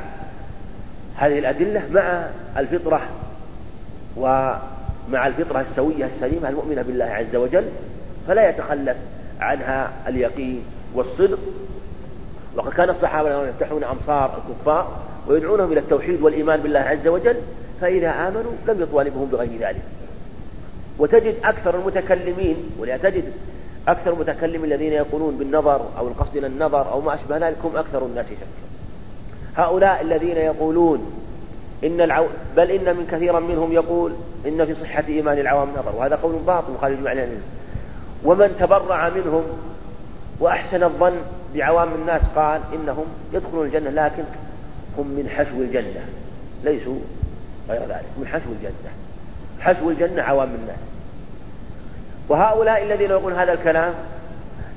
هذه 1.17 1.39
الأدلة 1.39 1.83
مع 1.91 2.27
الفطرة 2.57 3.01
ومع 4.17 5.27
الفطرة 5.27 5.61
السوية 5.61 6.07
السليمة 6.07 6.49
المؤمنة 6.49 6.83
بالله 6.83 7.05
عز 7.05 7.37
وجل 7.37 7.65
فلا 8.29 8.49
يتخلف 8.49 8.97
عنها 9.41 9.91
اليقين 10.09 10.63
والصدق. 10.95 11.39
وقد 12.57 12.73
كان 12.73 12.91
الصحابة 12.91 13.49
يفتحون 13.49 13.85
أمصار 13.85 14.39
الكفار 14.39 14.99
ويدعونهم 15.29 15.73
إلى 15.73 15.81
التوحيد 15.81 16.23
والإيمان 16.23 16.61
بالله 16.61 16.81
عز 16.81 17.07
وجل 17.09 17.37
فإذا 17.81 18.11
آمنوا 18.11 18.53
لم 18.69 18.83
يطالبهم 18.83 19.29
بغير 19.33 19.61
ذلك. 19.61 19.83
وتجد 20.99 21.35
أكثر 21.45 21.75
المتكلمين 21.75 22.57
ولا 22.79 22.97
تجد 22.97 23.25
أكثر 23.89 24.13
المتكلمين 24.13 24.65
الذين 24.65 24.93
يقولون 24.93 25.39
بالنظر 25.39 25.89
أو 25.99 26.09
القصد 26.09 26.37
إلى 26.37 26.47
النظر 26.47 26.93
أو 26.93 27.01
ما 27.01 27.15
أشبه 27.15 27.37
ذلك 27.37 27.57
هم 27.65 27.77
أكثر 27.77 28.07
الناس 28.07 28.27
شكا 28.27 28.47
هؤلاء 29.57 30.03
الذين 30.03 30.37
يقولون 30.37 31.13
إن 31.85 32.01
العو... 32.01 32.27
بل 32.57 32.71
إن 32.71 32.97
من 32.97 33.07
كثيرا 33.07 33.41
منهم 33.41 33.73
يقول 33.73 34.13
إن 34.47 34.67
في 34.67 34.75
صحة 34.75 35.05
إيمان 35.09 35.39
العوام 35.39 35.69
نظر. 35.71 35.97
وهذا 35.97 36.17
قول 36.17 36.35
باطل 36.47 36.73
مخالف 36.73 37.01
معنى 37.01 37.27
ومن 38.25 38.57
تبرع 38.61 39.09
منهم 39.09 39.43
وأحسن 40.41 40.83
الظن 40.83 41.17
بعوام 41.55 41.89
الناس 41.95 42.23
قال 42.37 42.61
إنهم 42.75 43.05
يدخلون 43.33 43.67
الجنة 43.67 43.91
لكن 43.91 44.23
هم 44.99 45.07
من 45.07 45.29
حشو 45.29 45.57
الجنة. 45.57 46.05
ليسوا 46.65 46.99
غير 47.69 47.81
ذلك 47.81 48.07
من 48.19 48.27
حشو 48.27 48.51
الجنة. 48.53 48.93
حشو 49.61 49.91
الجنة 49.91 50.23
عوام 50.23 50.49
الناس. 50.55 50.79
وهؤلاء 52.29 52.83
الذين 52.83 53.11
يقولون 53.11 53.39
هذا 53.39 53.53
الكلام 53.53 53.95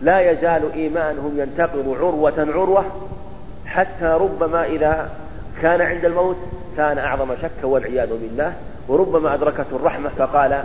لا 0.02 0.32
يزال 0.32 0.74
إيمانهم 0.74 1.40
ينتقض 1.40 1.96
عروة 2.00 2.34
عروة 2.38 2.86
حتى 3.66 4.06
ربما 4.06 4.66
إذا 4.66 5.10
كان 5.62 5.82
عند 5.82 6.06
الموت 6.06 6.38
كان 6.78 6.98
أعظم 6.98 7.36
شك 7.36 7.64
والعياذ 7.64 8.10
بالله 8.10 8.54
وربما 8.88 9.34
أدركته 9.34 9.76
الرحمة 9.76 10.10
فقال 10.18 10.64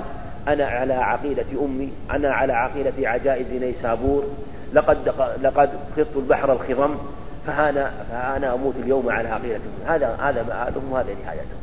أنا 0.48 0.66
على 0.66 0.94
عقيدة 0.94 1.64
أمي 1.64 1.92
أنا 2.10 2.30
على 2.30 2.52
عقيدة 2.52 3.08
عجائز 3.08 3.46
نيسابور 3.52 4.24
لقد 4.72 4.98
لقد 5.42 5.70
خضت 5.96 6.16
البحر 6.16 6.52
الخضم 6.52 6.94
فأنا 7.46 7.90
فأنا 8.10 8.54
أموت 8.54 8.74
اليوم 8.76 9.10
على 9.10 9.28
عقيدة 9.28 9.56
أمي. 9.56 9.96
هذا 9.96 10.16
هذا 10.20 10.42
مآلهم 10.42 10.92
وهذا 10.92 11.14
نهايتهم 11.24 11.62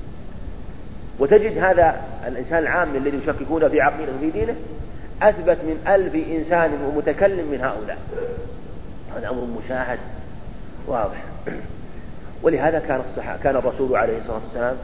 وتجد 1.19 1.57
هذا 1.57 1.95
الإنسان 2.27 2.57
العام 2.57 2.95
الذي 2.95 3.17
يشككون 3.17 3.69
في 3.69 3.81
عقيدته 3.81 4.17
في 4.19 4.29
دينه 4.29 4.55
أثبت 5.21 5.57
من 5.63 5.83
ألف 5.87 6.15
إنسان 6.15 6.71
ومتكلم 6.83 7.51
من 7.51 7.61
هؤلاء. 7.61 7.97
هذا 9.15 9.29
أمر 9.29 9.47
مشاهد 9.65 9.99
واضح. 10.87 11.23
ولهذا 12.43 12.79
كان 12.79 13.01
الصحابة 13.09 13.43
كان 13.43 13.55
الرسول 13.55 13.95
عليه 13.95 14.17
الصلاة 14.17 14.39
والسلام 14.45 14.75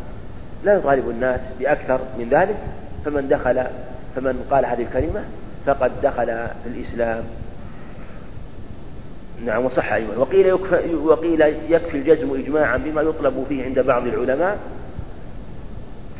لا 0.64 0.74
يطالب 0.74 1.10
الناس 1.10 1.42
بأكثر 1.60 2.00
من 2.20 2.30
ذلك. 2.30 2.56
فمن 3.06 3.28
دخل 3.28 3.64
فمن 4.16 4.48
قال 4.52 4.66
هذه 4.66 4.82
الكلمة 4.82 5.24
فقد 5.66 5.92
دخل 6.04 6.26
في 6.64 6.70
الإسلام. 6.70 7.24
نعم 9.46 9.66
وصح 9.66 9.94
أيضا. 9.94 10.18
وقيل, 10.18 10.54
وقيل 10.94 11.42
يكفي 11.70 11.98
الجزم 11.98 12.36
إجماعا 12.36 12.78
بما 12.78 13.02
يطلب 13.02 13.46
فيه 13.50 13.66
عند 13.66 13.80
بعض 13.80 14.08
العلماء. 14.08 14.58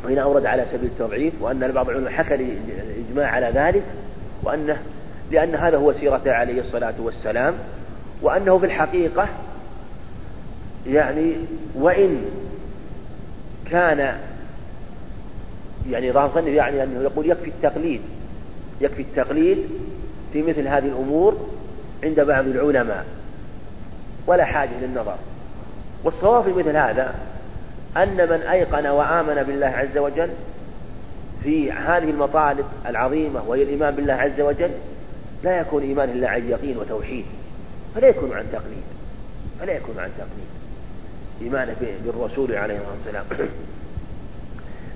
وهنا 0.06 0.22
أورد 0.22 0.46
على 0.46 0.66
سبيل 0.72 0.86
التضعيف 0.86 1.34
وأن 1.42 1.72
بعض 1.72 1.90
العلماء 1.90 2.12
حكى 2.12 2.36
الإجماع 2.36 3.32
على 3.32 3.52
ذلك 3.56 3.84
وأنه 4.46 4.78
لأن 5.32 5.56
هذا 5.56 5.78
هو 5.78 5.94
سيرته 5.94 6.32
عليه 6.32 6.62
الصلاة 6.62 6.94
والسلام 7.00 7.54
وأنه 8.22 8.58
في 8.58 8.66
الحقيقة 8.66 9.28
يعني 10.88 11.36
وإن 11.76 12.26
كان 13.72 14.18
يعني 15.90 16.12
ظاهر 16.12 16.48
يعني 16.48 16.84
أنه 16.84 17.02
يقول 17.02 17.30
يكفي 17.30 17.50
التقليد 17.50 18.02
يكفي 18.82 19.02
التقليد 19.02 19.58
في 20.34 20.42
مثل 20.42 20.68
هذه 20.68 20.86
الأمور 20.86 21.48
عند 22.04 22.20
بعض 22.20 22.46
العلماء 22.48 23.06
ولا 24.28 24.46
حاجة 24.46 24.70
للنظر. 24.82 25.16
والصواب 26.04 26.44
في 26.44 26.54
مثل 26.54 26.78
هذا 26.78 27.16
أن 27.98 28.18
من 28.18 28.42
أيقن 28.52 28.88
وآمن 28.88 29.44
بالله 29.44 29.68
عز 29.68 29.98
وجل 29.98 30.30
في 31.46 31.72
هذه 31.72 32.10
المطالب 32.10 32.66
العظيمة 32.86 33.44
وهي 33.48 33.64
الإيمان 33.64 33.96
بالله 33.96 34.14
عز 34.14 34.42
وجل 34.42 34.72
لا 35.44 35.60
يكون 35.60 35.84
إيمان 35.84 36.10
إلا 36.10 36.30
عن 36.30 36.50
يقين 36.50 36.78
وتوحيد 36.78 37.26
فلا 37.96 38.08
يكون 38.08 38.34
عن 38.34 38.46
تقليد 38.52 38.84
فلا 39.60 39.74
يكون 39.74 40.00
عن 40.00 40.10
تقليد. 40.18 40.50
إيمانه 41.42 41.76
بالرسول 42.06 42.56
عليه 42.56 42.76
الصلاة 42.76 42.94
والسلام. 42.98 43.50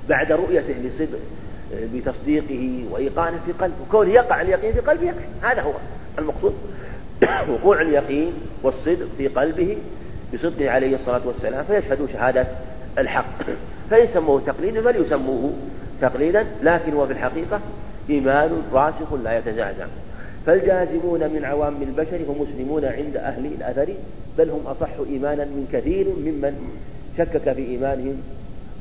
بعد 0.09 0.31
رؤيته 0.31 0.73
لصدق 0.73 1.19
بتصديقه 1.73 2.85
وإيقانه 2.91 3.39
في 3.45 3.51
قلبه 3.51 3.75
وكونه 3.81 4.11
يقع 4.13 4.41
اليقين 4.41 4.73
في 4.73 4.79
قلبه 4.79 5.07
يكفي 5.07 5.25
هذا 5.41 5.61
هو 5.61 5.73
المقصود. 6.19 6.55
وقوع 7.49 7.81
اليقين 7.81 8.33
والصدق 8.63 9.07
في 9.17 9.27
قلبه 9.27 9.77
بصدقه 10.33 10.69
عليه 10.69 10.95
الصلاة 10.95 11.21
والسلام 11.27 11.65
فيشهد 11.65 12.09
شهادة 12.13 12.47
الحق. 12.97 13.43
فإن 13.89 14.07
سموه 14.07 14.41
تقليدا 14.45 14.81
فليسموه 14.81 15.53
تقليدا 16.01 16.45
لكن 16.63 16.93
هو 16.93 17.07
في 17.07 17.13
الحقيقة 17.13 17.59
إيمان 18.09 18.61
راسخ 18.73 19.13
لا 19.13 19.37
يتزعزع 19.37 19.85
فالجازمون 20.45 21.19
من 21.19 21.45
عوام 21.45 21.81
البشر 21.81 22.17
هم 22.27 22.41
مسلمون 22.41 22.85
عند 22.85 23.17
أهل 23.17 23.45
الأثر 23.45 23.93
بل 24.37 24.49
هم 24.49 24.61
أصح 24.67 24.89
إيمانا 25.09 25.45
من 25.45 25.67
كثير 25.73 26.05
ممن 26.07 26.77
شكك 27.17 27.53
في 27.53 27.61
إيمانهم 27.61 28.21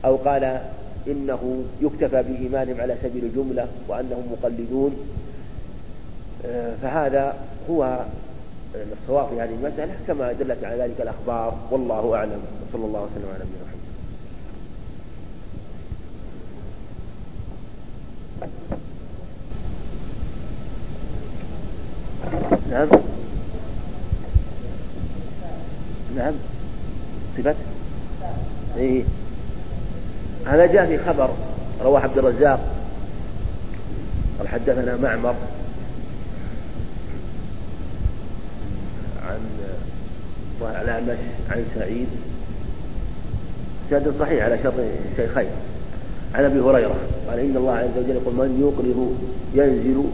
أو 0.04 0.16
قال 0.16 0.60
إنه 1.06 1.64
يكتفى 1.80 2.22
بإيمانهم 2.22 2.80
على 2.80 2.96
سبيل 3.02 3.24
الجملة 3.24 3.66
وأنهم 3.88 4.22
مقلدون. 4.32 4.96
فهذا 6.82 7.34
هو 7.70 7.98
الصواب 8.92 9.28
في 9.28 9.40
هذه 9.40 9.54
المسألة 9.62 9.94
كما 10.06 10.32
دلت 10.32 10.64
على 10.64 10.82
ذلك 10.82 11.00
الأخبار 11.00 11.58
والله 11.70 12.14
أعلم. 12.14 12.40
وصلى 12.68 12.84
الله 12.84 13.00
وسلم 13.00 13.28
على 13.34 13.44
نبينا 13.44 13.64
محمد. 13.66 13.77
نعم. 22.70 22.88
نعم. 26.16 26.32
صفة 27.38 27.54
إيه. 28.76 29.04
هذا 30.46 30.66
جاء 30.66 30.86
في 30.86 30.98
خبر 30.98 31.30
رواه 31.82 32.00
عبد 32.00 32.18
الرزاق. 32.18 32.74
قال 34.38 34.48
حدثنا 34.48 34.96
معمر. 34.96 35.34
عن 39.22 39.40
الأعمش 40.82 41.18
عن 41.50 41.64
سعيد. 41.74 42.08
سند 43.90 44.14
صحيح 44.20 44.44
على 44.44 44.58
شرط 44.62 44.74
الشيخين 45.12 45.50
عن 46.34 46.44
أبي 46.44 46.60
هريرة. 46.60 47.17
قال 47.28 47.38
إن 47.38 47.56
الله 47.56 47.72
عز 47.72 47.98
وجل 47.98 48.10
يقول 48.10 48.34
من 48.34 48.60
يقرض 48.60 49.16
ينزل 49.54 50.04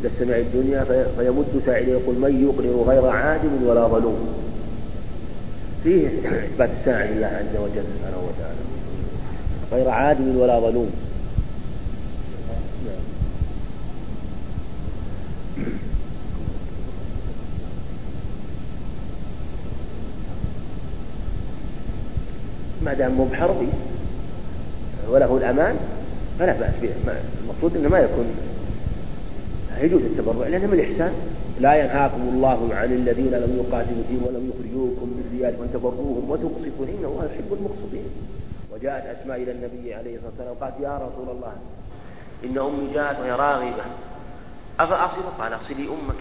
إلى 0.00 0.08
السماء 0.08 0.40
الدنيا 0.40 0.84
فيمد 1.16 1.62
ساعده 1.66 1.92
يقول 1.92 2.14
من 2.14 2.42
يقرض 2.44 2.88
غير 2.88 3.06
عادم 3.06 3.66
ولا 3.66 3.88
ظلوم. 3.88 4.28
فيه 5.84 6.08
إثبات 6.08 6.70
الساعة 6.80 7.04
لله 7.04 7.26
عز 7.26 7.56
وجل 7.56 7.84
سبحانه 7.98 8.16
وتعالى. 8.28 8.60
غير 9.72 9.88
عادم 9.88 10.36
ولا 10.36 10.60
ظلوم. 10.60 10.90
ما 22.84 22.94
دام 22.94 23.12
مو 23.12 23.24
بحربي 23.24 23.68
وله 25.10 25.36
الأمان 25.36 25.76
فلا 26.38 26.52
بأس 26.52 26.74
به 26.82 26.90
المقصود 27.42 27.76
أنه 27.76 27.88
ما 27.88 27.98
يكون 27.98 28.26
يجوز 29.80 30.02
التبرع 30.02 30.48
لأنه 30.48 30.66
من 30.66 30.80
الإحسان. 30.80 31.12
لا 31.60 31.74
ينهاكم 31.74 32.20
الله 32.20 32.74
عن 32.74 32.92
الذين 32.92 33.30
لم 33.30 33.56
يقاتلوا 33.56 34.02
فيكم 34.08 34.26
ولم 34.26 34.50
يخرجوكم 34.50 35.06
من 35.06 35.38
دياركم 35.38 35.62
أن 35.62 35.72
تبروهم 35.72 36.30
وتقسطوا 36.30 36.86
إن 36.86 37.04
الله 37.04 37.24
يحب 37.34 37.52
المقسطين 37.52 38.04
وجاءت 38.72 39.18
أسماء 39.18 39.42
إلى 39.42 39.52
النبي 39.52 39.94
عليه 39.94 40.16
الصلاة 40.16 40.30
والسلام 40.30 40.54
قالت 40.54 40.80
يا 40.80 40.96
رسول 40.96 41.36
الله 41.36 41.52
إن 42.44 42.58
أمي 42.58 42.94
جاءت 42.94 43.18
وهي 43.20 43.32
راغبة. 43.32 43.84
أفأصل 44.80 45.22
قال 45.38 45.54
أصلي 45.54 45.88
أمك. 45.88 46.20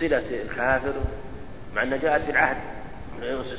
صلة 0.00 0.42
الكافر 0.42 0.92
مع 1.76 1.82
أنها 1.82 1.98
جاءت 1.98 2.22
في 2.22 2.30
العهد 2.30 2.56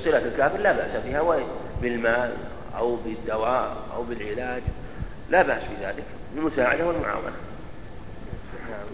صلة 0.03 0.17
الكافر 0.17 0.57
لا 0.57 0.71
بأس 0.71 1.01
فيها 1.01 1.39
بالمال 1.81 2.31
أو 2.77 2.95
بالدواء 2.95 3.77
أو 3.93 4.03
بالعلاج 4.03 4.61
لا 5.29 5.41
بأس 5.41 5.63
في 5.63 5.85
ذلك 5.85 6.03
المساعدة 6.35 6.87
والمعاونة. 6.87 7.31
نعم 8.69 8.87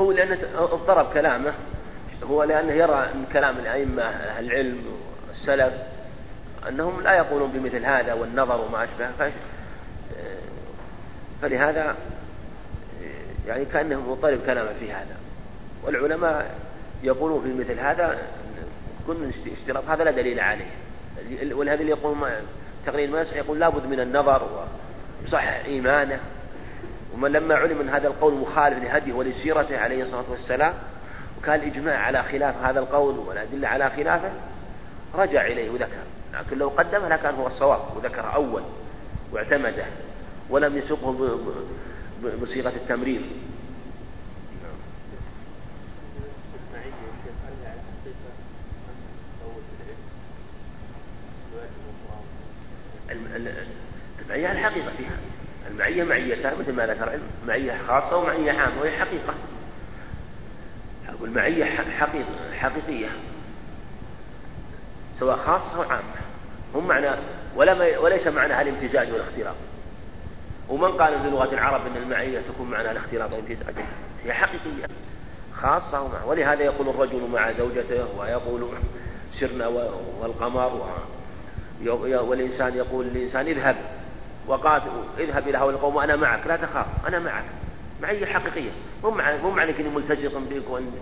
هو 0.00 0.12
لأن 0.12 0.38
اضطرب 0.54 1.12
كلامه 1.14 1.52
هو 2.24 2.44
لأنه 2.44 2.72
يرى 2.72 3.10
من 3.14 3.26
كلام 3.32 3.58
الأئمة 3.58 4.02
أهل 4.02 4.46
العلم 4.46 4.84
والسلف 5.28 5.74
أنهم 6.68 7.00
لا 7.00 7.14
يقولون 7.14 7.50
بمثل 7.50 7.84
هذا 7.84 8.12
والنظر 8.12 8.60
وما 8.60 8.84
أشبه 8.84 9.32
فلهذا 11.42 11.96
يعني 13.46 13.64
كأنه 13.64 14.00
مضطرب 14.00 14.38
كلامه 14.46 14.72
في 14.80 14.92
هذا. 14.92 15.16
والعلماء 15.86 16.58
يقولون 17.02 17.42
في 17.42 17.54
مثل 17.54 17.80
هذا 17.80 18.18
كل 19.06 19.16
اشتراط 19.52 19.88
هذا 19.88 20.04
لا 20.04 20.10
دليل 20.10 20.40
عليه. 20.40 20.70
ولهذا 21.52 21.80
اللي 21.80 21.90
يقول 21.90 22.16
تقرير 22.86 23.10
ما 23.10 23.22
يقول 23.22 23.60
لابد 23.60 23.86
من 23.86 24.00
النظر 24.00 24.66
ويصحح 25.22 25.64
إيمانه. 25.64 26.20
ومن 27.14 27.32
لما 27.32 27.54
علم 27.54 27.78
من 27.78 27.88
هذا 27.88 28.08
القول 28.08 28.34
مخالف 28.34 28.84
لهديه 28.84 29.12
ولسيرته 29.12 29.78
عليه 29.78 30.02
الصلاة 30.02 30.24
والسلام 30.30 30.74
وكان 31.38 31.54
الإجماع 31.54 31.98
على 31.98 32.22
خلاف 32.22 32.54
هذا 32.62 32.80
القول 32.80 33.18
والأدلة 33.18 33.68
على 33.68 33.90
خلافه 33.90 34.30
رجع 35.14 35.46
إليه 35.46 35.70
وذكر. 35.70 36.02
لكن 36.34 36.58
لو 36.58 36.68
قدمه 36.68 37.08
لكان 37.08 37.34
هو 37.34 37.46
الصواب 37.46 37.80
وذكر 37.96 38.34
أول 38.34 38.62
واعتمده 39.32 39.84
ولم 40.50 40.78
يسقه 40.78 41.38
بصيغة 42.42 42.72
التمرير 42.76 43.20
المعية 54.22 54.52
الحقيقة 54.52 54.90
فيها. 54.98 55.16
المعية 55.70 56.04
معيتان 56.04 56.52
مثل 56.60 56.72
ما 56.72 56.86
ذكر 56.86 57.18
معية 57.46 57.78
خاصة 57.88 58.16
ومعية 58.16 58.52
عامة 58.52 58.80
وهي 58.80 58.98
حقيقة. 58.98 59.34
أقول 61.08 61.30
معية 61.30 61.64
حقيقة 61.98 62.54
حقيقية 62.60 63.08
سواء 65.18 65.36
خاصة 65.36 65.76
أو 65.76 65.82
عامة. 65.82 66.14
هم 66.74 66.88
معنى 66.88 67.10
ولا 67.56 67.98
وليس 67.98 68.26
معناها 68.26 68.62
الامتزاج 68.62 69.12
والاختلاط. 69.12 69.56
ومن 70.68 70.92
قال 70.92 71.22
في 71.22 71.30
لغة 71.30 71.54
العرب 71.54 71.86
أن 71.86 72.02
المعية 72.02 72.40
تكون 72.40 72.70
معناها 72.70 72.92
الاختلاط 72.92 73.32
والامتزاج؟ 73.32 73.74
هي 74.24 74.32
حقيقية 74.32 74.86
خاصة 75.54 76.00
ومع. 76.00 76.24
ولهذا 76.24 76.62
يقول 76.62 76.88
الرجل 76.88 77.28
مع 77.32 77.52
زوجته 77.52 78.18
ويقول 78.18 78.68
سرنا 79.40 79.66
والقمر 80.20 80.88
والإنسان 81.84 82.76
يقول 82.76 83.06
للإنسان 83.06 83.46
اذهب. 83.46 83.76
وقاتل 84.46 84.90
اذهب 85.18 85.48
إلى 85.48 85.58
هؤلاء 85.58 85.70
القوم 85.70 85.96
وأنا 85.96 86.16
معك. 86.16 86.46
لا 86.46 86.56
تخاف. 86.56 86.86
أنا 87.08 87.18
معك. 87.18 87.44
معية 88.02 88.26
حقيقية. 88.26 88.70
مو 89.04 89.10
مو 89.10 89.58
إني 89.58 89.88
ملتزق 89.88 90.38
بك 90.38 90.70
وإن 90.70 90.92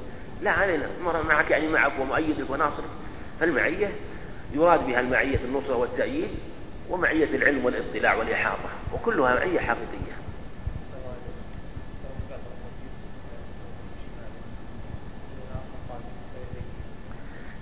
لا 0.43 0.51
علينا 0.51 0.87
معك 1.29 1.51
يعني 1.51 1.69
معك 1.69 1.93
ومؤيدك 2.01 2.51
وناصرك. 2.51 2.89
فالمعية 3.41 3.93
يراد 4.55 4.87
بها 4.87 5.01
المعية 5.01 5.39
النصرة 5.45 5.77
والتأييد 5.77 6.29
ومعية 6.91 7.37
العلم 7.37 7.65
والاطلاع 7.65 8.15
والإحاطة. 8.15 8.69
وكلها 8.95 9.35
معية 9.35 9.61
حقيقية. 9.61 10.15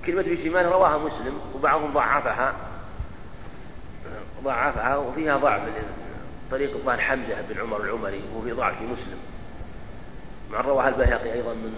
كلمة 0.07 0.23
في 0.23 0.45
شمال 0.45 0.67
رواها 0.67 0.99
مسلم 0.99 1.41
وبعضهم 1.55 1.93
ضعفها. 1.93 2.72
ضعفها 4.45 4.97
وفيها 4.97 5.37
ضعف 5.37 5.63
طريق 6.51 6.75
الظاهر 6.77 7.01
حمزة 7.01 7.35
بن 7.51 7.61
عمر 7.61 7.81
العمري 7.85 8.23
وفي 8.37 8.53
ضعف 8.53 8.79
في 8.79 8.85
مسلم. 8.85 9.19
مع 10.51 10.61
رواها 10.61 10.89
البيهقي 10.89 11.33
أيضا 11.33 11.55
من 11.55 11.75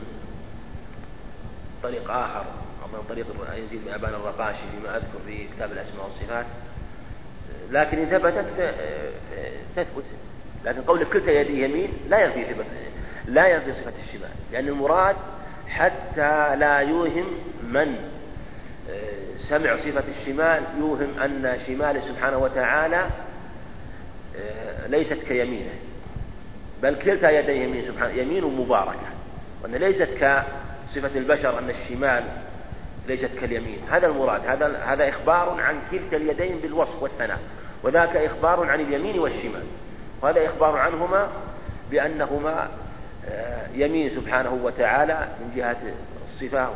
طريق 1.82 2.10
آخر 2.10 2.44
من 2.92 3.04
طريق 3.08 3.26
يزيد 3.54 3.84
بن 3.84 3.92
أبان 3.92 4.14
الرقاشي 4.14 4.60
فيما 4.76 4.96
أذكر 4.96 5.18
في 5.26 5.46
كتاب 5.56 5.72
الأسماء 5.72 6.04
والصفات. 6.04 6.46
لكن 7.70 7.98
إن 7.98 8.06
ثبتت 8.06 8.74
تثبت 9.76 10.04
لكن 10.64 10.82
قول 10.82 11.04
كلتا 11.04 11.30
يدي 11.30 11.64
يمين 11.64 11.92
لا 12.08 12.24
ينفي 12.24 12.54
ثبت 12.54 12.66
لا 13.26 13.46
ينفي 13.46 13.72
صفة 13.72 13.92
الشمال. 14.06 14.30
لأن 14.52 14.68
المراد 14.68 15.16
حتى 15.68 16.56
لا 16.56 16.78
يوهم 16.78 17.26
من 17.62 18.13
سمع 19.48 19.76
صفة 19.76 20.04
الشمال 20.20 20.62
يوهم 20.78 21.18
أن 21.18 21.58
شماله 21.66 22.00
سبحانه 22.00 22.38
وتعالى 22.38 23.06
آه، 24.36 24.86
ليست 24.86 25.18
كيمينه 25.28 25.74
بل 26.82 26.94
كلتا 26.94 27.30
يديه 27.30 27.64
يمين 27.64 27.84
سبحانه 27.86 28.12
يمين 28.12 28.44
مباركة 28.44 29.08
وأن 29.62 29.74
ليست 29.74 30.08
كصفة 30.14 31.18
البشر 31.18 31.58
أن 31.58 31.70
الشمال 31.70 32.24
ليست 33.08 33.30
كاليمين. 33.40 33.78
هذا 33.90 34.06
المراد 34.06 34.46
هذا 34.46 34.78
هذا 34.84 35.08
إخبار 35.08 35.60
عن 35.60 35.80
كلتا 35.90 36.16
اليدين 36.16 36.58
بالوصف 36.58 37.02
والثناء 37.02 37.38
وذاك 37.82 38.16
إخبار 38.16 38.70
عن 38.70 38.80
اليمين 38.80 39.18
والشمال 39.18 39.64
وهذا 40.22 40.46
إخبار 40.46 40.76
عنهما 40.76 41.28
بأنهما 41.90 42.68
آه، 43.28 43.66
يمين 43.74 44.10
سبحانه 44.10 44.60
وتعالى 44.62 45.28
من 45.40 45.52
جهة 45.56 45.76
الصفة 46.26 46.70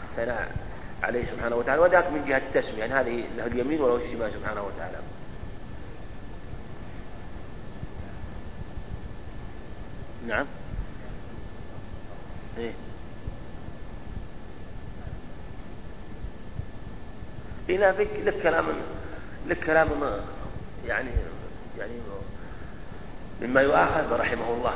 والثناء. 0.00 0.69
عليه 1.02 1.26
سبحانه 1.26 1.56
وتعالى 1.56 1.82
وذاك 1.82 2.12
من 2.12 2.24
جهة 2.24 2.38
التسمية 2.38 2.78
يعني 2.78 2.92
هذه 2.92 3.24
له 3.36 3.46
اليمين 3.46 3.80
وله 3.80 3.96
الشمال 3.96 4.32
سبحانه 4.32 4.62
وتعالى. 4.62 4.96
نعم. 10.26 10.46
إيه. 12.58 12.72
إلى 17.68 17.92
فك 17.92 18.08
لك 18.24 18.42
كلام 18.42 18.66
لك 19.46 19.64
كلام 19.64 19.88
يعني 20.86 21.10
يعني 21.78 21.92
مما 23.42 23.60
يؤاخذ 23.60 24.12
رحمه 24.12 24.52
الله. 24.54 24.74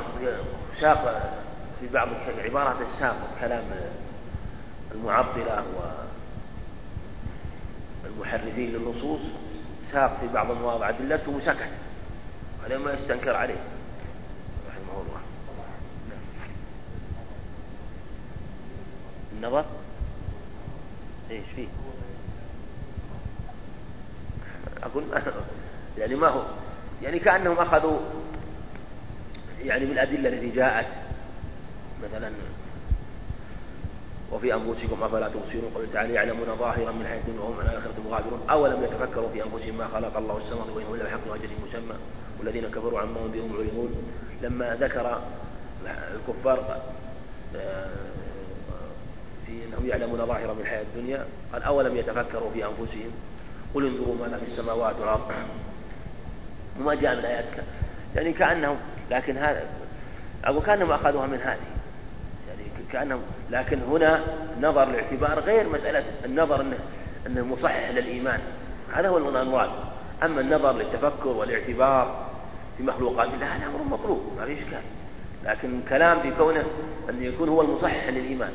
ساق 0.81 1.31
في 1.79 1.87
بعض 1.87 2.07
العبارات 2.37 2.75
الساق 2.81 3.37
كلام 3.41 3.63
المعطلة 4.91 5.63
والمحرفين 8.05 8.71
للنصوص 8.71 9.21
ساق 9.91 10.17
في 10.21 10.27
بعض 10.27 10.51
المواضع 10.51 10.89
أدلته 10.89 11.31
وسكت. 11.31 11.69
عليه 12.63 12.77
ما 12.77 12.93
يستنكر 12.93 13.35
عليه. 13.35 13.59
رحمه 14.67 15.01
الله. 15.01 15.19
النظر؟ 19.31 19.65
إيش 21.31 21.43
فيه؟ 21.55 21.67
أقول 24.83 25.03
ما 25.03 25.23
يعني 25.99 26.15
ما 26.15 26.27
هو؟ 26.27 26.43
يعني 27.03 27.19
كأنهم 27.19 27.59
أخذوا 27.59 27.99
يعني 29.63 29.85
من 29.85 29.91
الأدلة 29.91 30.29
التي 30.29 30.49
جاءت 30.49 30.87
مثلا 32.03 32.31
وفي 34.31 34.53
أنفسكم 34.53 35.03
أفلا 35.03 35.27
تبصرون؟ 35.27 35.71
قل 35.75 35.87
تعالى 35.93 36.13
يعلمون 36.13 36.45
ظاهرا 36.59 36.91
من 36.91 37.07
حيث 37.07 37.39
وهم 37.39 37.59
عن 37.59 37.65
الآخرة 37.65 37.93
مغادرون. 38.05 38.39
أولم 38.49 38.83
يتفكروا 38.83 39.29
في 39.29 39.43
أنفسهم 39.43 39.77
ما 39.77 39.87
خلق 39.87 40.17
الله 40.17 40.37
السماوات 40.37 40.67
والأرض 40.69 40.95
إلا 40.95 41.03
بحق 41.03 41.31
وأجل 41.31 41.49
مسمى؟ 41.67 41.95
والذين 42.39 42.67
كفروا 42.67 42.99
عما 42.99 43.19
هم 43.19 43.31
معرضون. 43.53 43.95
لما 44.41 44.75
ذكر 44.75 45.21
الكفار 46.15 46.81
آه، 47.55 47.89
في 49.45 49.65
أنهم 49.65 49.87
يعلمون 49.87 50.25
ظاهرا 50.25 50.53
من 50.53 50.61
الحياة 50.61 50.81
الدنيا 50.81 51.25
قال 51.53 51.63
أولم 51.63 51.97
يتفكروا 51.97 52.51
في 52.53 52.65
أنفسهم؟ 52.65 53.11
قل 53.73 53.85
انظروا 53.85 54.15
ماذا 54.15 54.37
في 54.37 54.43
السماوات 54.43 54.95
والأرض. 54.99 55.31
وما 56.79 56.95
جاء 56.95 57.15
من 57.15 57.25
آيات 57.25 57.45
يعني 58.15 58.33
كأنهم 58.33 58.77
لكن 59.11 59.37
هذا 59.37 59.63
أقول 60.43 60.63
كأنهم 60.63 60.91
أخذوها 60.91 61.27
من 61.27 61.37
هذه. 61.37 61.74
كأنهم 62.91 63.21
لكن 63.51 63.79
هنا 63.81 64.21
نظر 64.61 64.83
الاعتبار 64.83 65.39
غير 65.39 65.69
مسألة 65.69 66.03
النظر 66.25 66.61
أنه, 66.61 66.77
أنه 67.27 67.45
مصحح 67.45 67.89
للإيمان. 67.89 68.39
هذا 68.93 69.09
هو 69.09 69.17
المراد 69.17 69.69
أما 70.23 70.41
النظر 70.41 70.71
للتفكر 70.71 71.27
والاعتبار 71.27 72.27
في 72.77 72.83
مخلوقات 72.83 73.33
الله 73.33 73.45
هذا 73.45 73.65
أمر 73.65 73.83
مطلوب 73.83 74.21
ما 74.39 74.45
في 74.45 74.53
إشكال. 74.53 74.81
لكن 75.45 75.81
كلام 75.89 76.19
في 76.19 76.31
كونه 76.37 76.63
أن 77.09 77.23
يكون 77.23 77.49
هو 77.49 77.61
المصحح 77.61 78.09
للإيمان. 78.09 78.51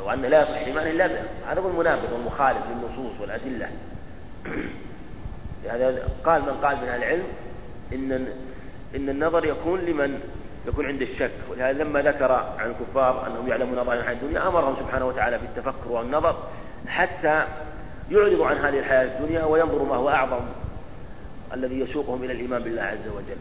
وأن 0.00 0.22
لا 0.22 0.42
يصح 0.42 0.58
إيمان 0.58 0.86
إلا 0.86 1.06
به. 1.06 1.20
هذا 1.46 1.60
هو 1.60 1.68
المنافق 1.68 2.12
والمخالف 2.12 2.58
للنصوص 2.70 3.20
والأدلة. 3.20 3.68
هذا 5.70 6.08
قال 6.24 6.42
من 6.42 6.52
قال 6.62 6.76
من 6.76 6.88
العلم 6.88 7.24
إن 7.92 8.26
إن 8.96 9.08
النظر 9.08 9.44
يكون 9.44 9.80
لمن 9.80 10.20
يكون 10.66 10.86
عند 10.86 11.02
الشك. 11.02 11.30
ولهذا 11.50 11.84
لما 11.84 12.02
ذكر 12.02 12.32
عن 12.32 12.70
الكفار 12.70 13.26
أنهم 13.26 13.48
يعلمون 13.48 13.84
ظاهر 13.84 13.98
الحياة 13.98 14.14
الدنيا 14.14 14.48
أمرهم 14.48 14.76
سبحانه 14.76 15.06
وتعالى 15.06 15.38
بالتفكر 15.38 15.92
والنظر 15.92 16.36
حتى 16.88 17.44
يعرضوا 18.10 18.46
عن 18.46 18.56
هذه 18.56 18.78
الحياة 18.78 19.18
الدنيا 19.18 19.44
وينظروا 19.44 19.86
ما 19.86 19.96
هو 19.96 20.08
أعظم 20.08 20.40
الذي 21.54 21.80
يسوقهم 21.80 22.24
إلى 22.24 22.32
الإيمان 22.32 22.62
بالله 22.62 22.82
عز 22.82 23.08
وجل. 23.08 23.36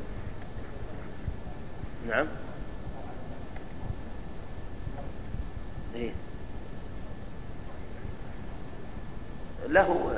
نعم. 2.09 2.28
إيه؟ 5.95 6.11
له 9.67 10.15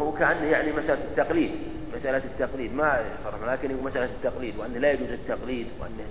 هو 0.00 0.12
كأنه 0.12 0.44
يعني 0.44 0.72
مسألة 0.72 1.04
التقليد 1.04 1.50
مسألة 1.96 2.22
التقليد 2.24 2.74
ما 2.74 3.04
صرف 3.24 3.44
لكن 3.44 3.74
هو 3.74 3.82
مسألة 3.82 4.04
التقليد 4.04 4.58
وأنه 4.58 4.78
لا 4.78 4.92
يجوز 4.92 5.08
التقليد 5.08 5.66
وأنه 5.80 6.04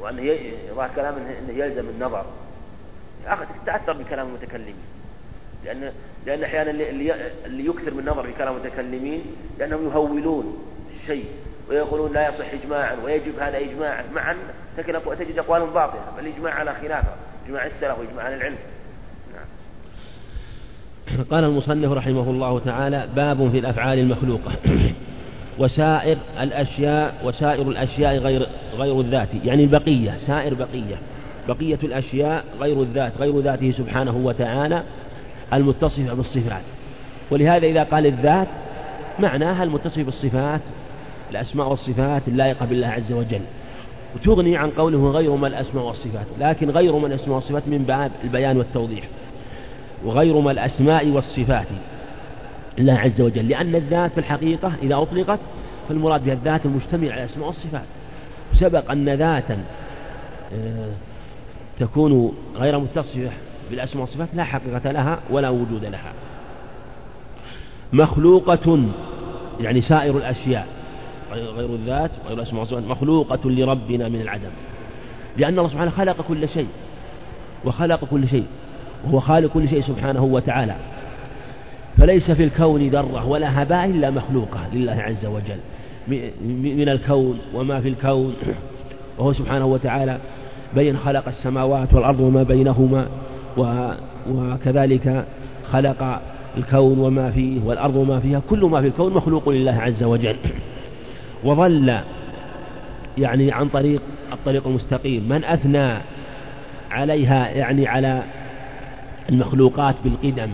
وأنه 0.00 0.22
يظهر 0.22 0.90
كلام 0.96 1.14
أنه 1.14 1.64
يلزم 1.64 1.88
النظر. 1.88 2.24
أخذ 3.26 3.44
تأثر 3.66 3.92
بكلام 3.92 4.26
المتكلمين. 4.28 4.76
لأن 5.64 5.92
لأن 6.26 6.44
أحيانا 6.44 6.70
اللي 6.70 7.66
يكثر 7.66 7.94
من 7.94 8.00
النظر 8.00 8.22
في 8.22 8.32
كلام 8.32 8.56
المتكلمين 8.56 9.22
لأنهم 9.58 9.84
يهولون 9.84 10.58
الشيء 11.02 11.26
ويقولون 11.68 12.12
لا 12.12 12.28
يصح 12.28 12.46
إجماعا 12.62 12.96
ويجب 13.04 13.38
هذا 13.38 13.58
إجماعا 13.58 14.04
مع 14.14 14.30
أن 14.30 14.36
تجد 15.18 15.38
أقوالهم 15.38 15.70
باطلة 15.70 16.00
فالإجماع 16.16 16.54
على 16.54 16.74
خلافه 16.74 17.14
إجماع 17.46 17.66
السلف 17.66 17.98
وإجماع 17.98 18.26
أهل 18.26 18.34
العلم. 18.34 18.56
نعم. 19.34 21.24
قال 21.24 21.44
المصنف 21.44 21.92
رحمه 21.92 22.30
الله 22.30 22.58
تعالى 22.58 23.08
باب 23.16 23.50
في 23.50 23.58
الأفعال 23.58 23.98
المخلوقة. 23.98 24.52
وسائر 25.58 26.16
الأشياء 26.40 27.14
وسائر 27.24 27.68
الأشياء 27.68 28.18
غير 28.18 28.48
غير 28.76 29.00
الذات 29.00 29.28
يعني 29.44 29.64
البقية 29.64 30.16
سائر 30.16 30.54
بقية 30.54 30.96
بقية 31.48 31.78
الأشياء 31.82 32.44
غير 32.60 32.82
الذات 32.82 33.12
غير 33.18 33.40
ذاته 33.40 33.70
سبحانه 33.70 34.16
وتعالى 34.16 34.82
المتصفة 35.52 36.14
بالصفات. 36.14 36.62
ولهذا 37.30 37.66
إذا 37.66 37.82
قال 37.82 38.06
الذات 38.06 38.48
معناها 39.18 39.62
المتصف 39.64 39.98
بالصفات 39.98 40.60
الأسماء 41.30 41.68
والصفات 41.68 42.28
اللائقة 42.28 42.66
بالله 42.66 42.86
عز 42.86 43.12
وجل. 43.12 43.40
وتغني 44.14 44.56
عن 44.56 44.70
قوله 44.70 45.10
غير 45.10 45.36
ما 45.36 45.46
الأسماء 45.46 45.84
والصفات 45.84 46.26
لكن 46.40 46.70
غير 46.70 46.98
ما 46.98 47.06
الأسماء 47.06 47.34
والصفات 47.34 47.68
من 47.68 47.78
باب 47.78 48.10
البيان 48.24 48.56
والتوضيح. 48.56 49.04
وغير 50.04 50.40
ما 50.40 50.50
الأسماء 50.50 51.08
والصفات. 51.08 51.66
الله 52.78 52.92
عز 52.92 53.20
وجل 53.20 53.48
لأن 53.48 53.74
الذات 53.74 54.12
في 54.12 54.18
الحقيقة 54.18 54.72
إذا 54.82 54.96
أطلقت 54.96 55.38
فالمراد 55.88 56.24
بها 56.24 56.34
الذات 56.34 56.66
المجتمع 56.66 57.12
على 57.12 57.24
الأسماء 57.24 57.46
والصفات. 57.46 57.84
سبق 58.54 58.90
أن 58.90 59.08
ذاتا 59.08 59.58
آه، 60.54 60.88
تكون 61.78 62.32
غير 62.56 62.78
متصفة 62.78 63.30
بالأسماء 63.70 64.00
والصفات 64.00 64.28
لا 64.34 64.44
حقيقة 64.44 64.90
لها 64.90 65.18
ولا 65.30 65.48
وجود 65.48 65.84
لها. 65.84 66.12
مخلوقة 67.92 68.82
يعني 69.60 69.80
سائر 69.80 70.16
الأشياء 70.16 70.66
غير 71.32 71.74
الذات 71.74 72.10
وغير 72.24 72.38
الأسماء 72.38 72.60
والصفات 72.60 72.84
مخلوقة 72.84 73.50
لربنا 73.50 74.08
من 74.08 74.20
العدم. 74.20 74.50
لأن 75.36 75.58
الله 75.58 75.68
سبحانه 75.68 75.90
خلق 75.90 76.20
كل 76.28 76.48
شيء 76.48 76.68
وخلق 77.64 78.04
كل 78.04 78.28
شيء 78.28 78.46
وهو 79.04 79.20
خالق 79.20 79.52
كل 79.52 79.68
شيء 79.68 79.80
سبحانه 79.80 80.24
وتعالى. 80.24 80.76
فليس 81.98 82.30
في 82.30 82.44
الكون 82.44 82.88
ذرة 82.88 83.28
ولا 83.28 83.62
هباء 83.62 83.84
إلا 83.84 84.10
مخلوقة 84.10 84.60
لله 84.72 84.92
عز 84.92 85.26
وجل. 85.26 85.58
من 86.52 86.88
الكون 86.88 87.38
وما 87.54 87.80
في 87.80 87.88
الكون. 87.88 88.34
وهو 89.18 89.32
سبحانه 89.32 89.66
وتعالى 89.66 90.18
بين 90.74 90.96
خلق 90.96 91.28
السماوات 91.28 91.94
والأرض 91.94 92.20
وما 92.20 92.42
بينهما 92.42 93.06
وكذلك 94.30 95.24
خلق 95.70 96.20
الكون 96.56 96.98
وما 96.98 97.30
فيه 97.30 97.60
والأرض 97.64 97.96
وما 97.96 98.20
فيها. 98.20 98.42
كل 98.50 98.64
ما 98.64 98.80
في 98.80 98.86
الكون 98.86 99.14
مخلوق 99.14 99.48
لله 99.48 99.72
عز 99.80 100.02
وجل. 100.02 100.36
وظل 101.44 102.00
يعني 103.18 103.52
عن 103.52 103.68
طريق 103.68 104.02
الطريق 104.32 104.66
المستقيم. 104.66 105.28
من 105.28 105.44
أثنى 105.44 105.98
عليها 106.90 107.48
يعني 107.48 107.88
على 107.88 108.22
المخلوقات 109.28 109.94
بالقدم. 110.04 110.50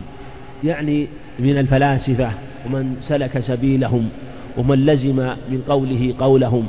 يعني 0.64 1.06
من 1.38 1.58
الفلاسفة 1.58 2.30
ومن 2.66 2.96
سلك 3.00 3.40
سبيلهم 3.40 4.08
ومن 4.56 4.86
لزم 4.86 5.16
من 5.48 5.62
قوله 5.68 6.14
قولهم. 6.18 6.66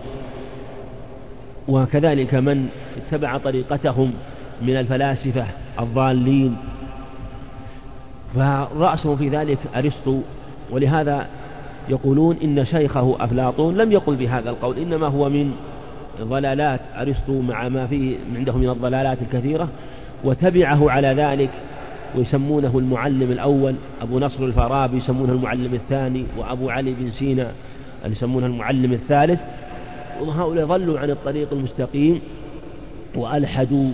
وكذلك 1.68 2.36
من 2.36 2.70
اتبع 2.98 3.38
طريقتهم 3.38 4.14
من 4.62 4.78
الفلاسفة 4.78 5.46
الضالين. 5.80 6.56
فرأسهم 8.36 9.18
في 9.18 9.30
ذلك 9.30 9.58
أرسطو 9.76 10.20
ولهذا 10.72 11.28
يقولون 11.90 12.38
إن 12.44 12.66
شيخه 12.66 13.16
أفلاطون 13.20 13.78
لم 13.78 13.92
يقل 13.92 14.16
بهذا 14.16 14.50
القول 14.50 14.78
إنما 14.78 15.08
هو 15.08 15.30
من 15.30 15.52
ضلالات 16.22 16.80
أرسطو 16.98 17.42
مع 17.42 17.70
ما 17.70 17.88
فيه 17.88 18.18
عنده 18.36 18.58
من 18.58 18.70
الضلالات 18.70 19.18
الكثيرة 19.22 19.68
وتبعه 20.24 20.92
على 20.92 21.08
ذلك 21.08 21.50
ويسمونه 22.18 22.80
المعلم 22.80 23.32
الأول 23.32 23.76
أبو 24.02 24.20
نصر 24.20 24.46
الفارابي 24.46 24.98
يسمونه 24.98 25.34
المعلم 25.34 25.74
الثاني 25.74 26.26
وأبو 26.38 26.70
علي 26.70 26.94
بن 26.94 27.10
سينا 27.10 27.52
يسمونه 28.06 28.46
المعلم 28.46 28.94
الثالث. 28.94 29.40
وهؤلاء 30.22 30.66
ظلوا 30.66 31.00
عن 31.00 31.10
الطريق 31.10 31.54
المستقيم 31.54 32.22
وألحدوا 33.16 33.90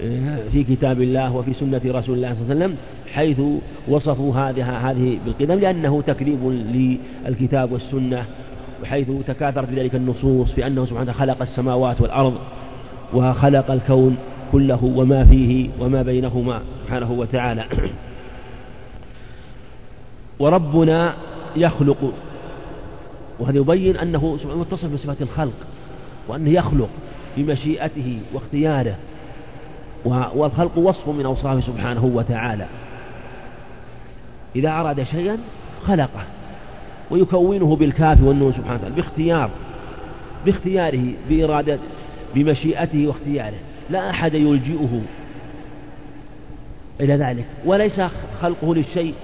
آه، 0.00 0.48
في 0.52 0.64
كتاب 0.64 1.02
الله 1.02 1.36
وفي 1.36 1.52
سنة 1.52 1.80
رسول 1.84 2.16
الله 2.16 2.34
صلى 2.34 2.42
الله 2.42 2.54
عليه 2.54 2.64
وسلم 2.64 2.76
حيث 3.14 3.40
وصفوا 3.88 4.34
هذه 4.34 4.90
هذه 4.90 5.18
بالقدم 5.24 5.54
لأنه 5.54 6.02
تكذيب 6.02 6.48
للكتاب 7.26 7.72
والسنة 7.72 8.24
وحيث 8.82 9.10
تكاثرت 9.26 9.70
بذلك 9.70 9.94
النصوص 9.94 10.52
في 10.52 10.66
أنه 10.66 10.84
سبحانه 10.84 11.12
خلق 11.12 11.42
السماوات 11.42 12.00
والأرض 12.00 12.34
وخلق 13.14 13.70
الكون 13.70 14.16
كله 14.54 14.84
وما 14.84 15.24
فيه 15.24 15.68
وما 15.80 16.02
بينهما 16.02 16.62
سبحانه 16.84 17.12
وتعالى. 17.12 17.64
وربنا 20.40 21.14
يخلق 21.56 22.12
وهذا 23.38 23.58
يبين 23.58 23.96
أنه 23.96 24.36
سبحانه 24.36 24.60
متصف 24.60 24.92
بصفة 24.92 25.16
الخلق 25.20 25.66
وأنه 26.28 26.50
يخلق 26.50 26.88
بمشيئته 27.36 28.18
واختياره 28.34 28.96
والخلق 30.34 30.78
وصف 30.78 31.08
من 31.08 31.26
أوصافه 31.26 31.60
سبحانه 31.60 32.04
وتعالى. 32.04 32.66
إذا 34.56 34.70
أراد 34.70 35.02
شيئا 35.02 35.38
خلقه 35.86 36.24
ويكونه 37.10 37.76
بالكاف 37.76 38.22
والنون 38.22 38.52
سبحانه 38.52 38.74
وتعالى 38.74 38.94
باختيار 38.94 39.50
باختياره 40.46 41.06
بإرادة 41.28 41.78
بمشيئته 42.34 43.06
واختياره. 43.06 43.73
لا 43.90 44.10
أحد 44.10 44.34
يلجئه 44.34 45.00
إلى 47.00 47.14
ذلك 47.14 47.44
وليس 47.64 48.00
خلقه 48.42 48.74
للشيء 48.74 49.14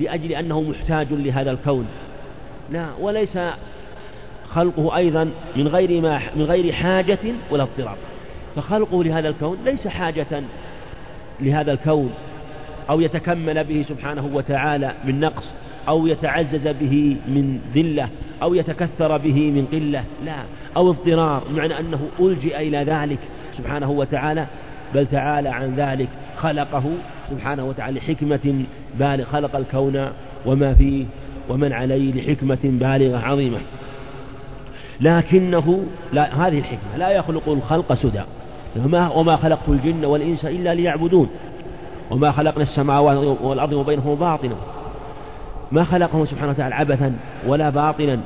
لأجل 0.00 0.32
أنه 0.32 0.62
محتاج 0.62 1.06
لهذا 1.10 1.50
الكون. 1.50 1.86
لا 2.72 2.86
وليس 3.00 3.38
خلقه 4.50 4.96
أيضا 4.96 5.30
من 5.56 5.68
غير 5.68 6.00
ما 6.00 6.20
من 6.36 6.42
غير 6.42 6.72
حاجة 6.72 7.18
ولا 7.50 7.62
اضطراب. 7.62 7.96
فخلقه 8.56 9.04
لهذا 9.04 9.28
الكون 9.28 9.58
ليس 9.64 9.88
حاجة 9.88 10.42
لهذا 11.40 11.72
الكون 11.72 12.10
أو 12.90 13.00
يتكمل 13.00 13.64
به 13.64 13.84
سبحانه 13.88 14.30
وتعالى 14.34 14.92
من 15.04 15.20
نقص 15.20 15.44
أو 15.88 16.06
يتعزز 16.06 16.68
به 16.68 17.16
من 17.28 17.60
ذلة 17.74 18.08
أو 18.42 18.54
يتكثر 18.54 19.16
به 19.16 19.50
من 19.50 19.66
قلة 19.72 20.04
لا 20.24 20.36
أو 20.76 20.90
اضطرار 20.90 21.42
معنى 21.54 21.78
أنه 21.78 22.08
ألجئ 22.20 22.56
إلى 22.68 22.78
ذلك. 22.78 23.18
سبحانه 23.62 23.90
وتعالى 23.90 24.46
بل 24.94 25.06
تعالى 25.06 25.48
عن 25.48 25.74
ذلك 25.74 26.08
خلقه 26.36 26.84
سبحانه 27.30 27.64
وتعالى 27.64 27.98
لحكمة 27.98 28.64
بالغ 28.98 29.24
خلق 29.24 29.56
الكون 29.56 30.08
وما 30.46 30.74
فيه 30.74 31.04
ومن 31.48 31.72
عليه 31.72 32.12
لحكمة 32.12 32.58
بالغة 32.64 33.18
عظيمة. 33.18 33.58
لكنه 35.00 35.84
لا 36.12 36.46
هذه 36.46 36.58
الحكمة 36.58 36.96
لا 36.96 37.10
يخلق 37.10 37.48
الخلق 37.48 37.94
سدى. 37.94 38.22
وما 39.14 39.36
خلقت 39.36 39.68
الجن 39.68 40.04
والإنس 40.04 40.44
إلا 40.44 40.74
ليعبدون. 40.74 41.28
وما 42.10 42.32
خلقنا 42.32 42.62
السماوات 42.62 43.18
والأرض 43.42 43.72
وبينهما 43.72 44.14
باطنا 44.14 44.54
ما 45.72 45.84
خلقهم 45.84 46.24
سبحانه 46.24 46.50
وتعالى 46.50 46.74
عبثا 46.74 47.12
ولا 47.46 47.70
باطلا. 47.70 48.18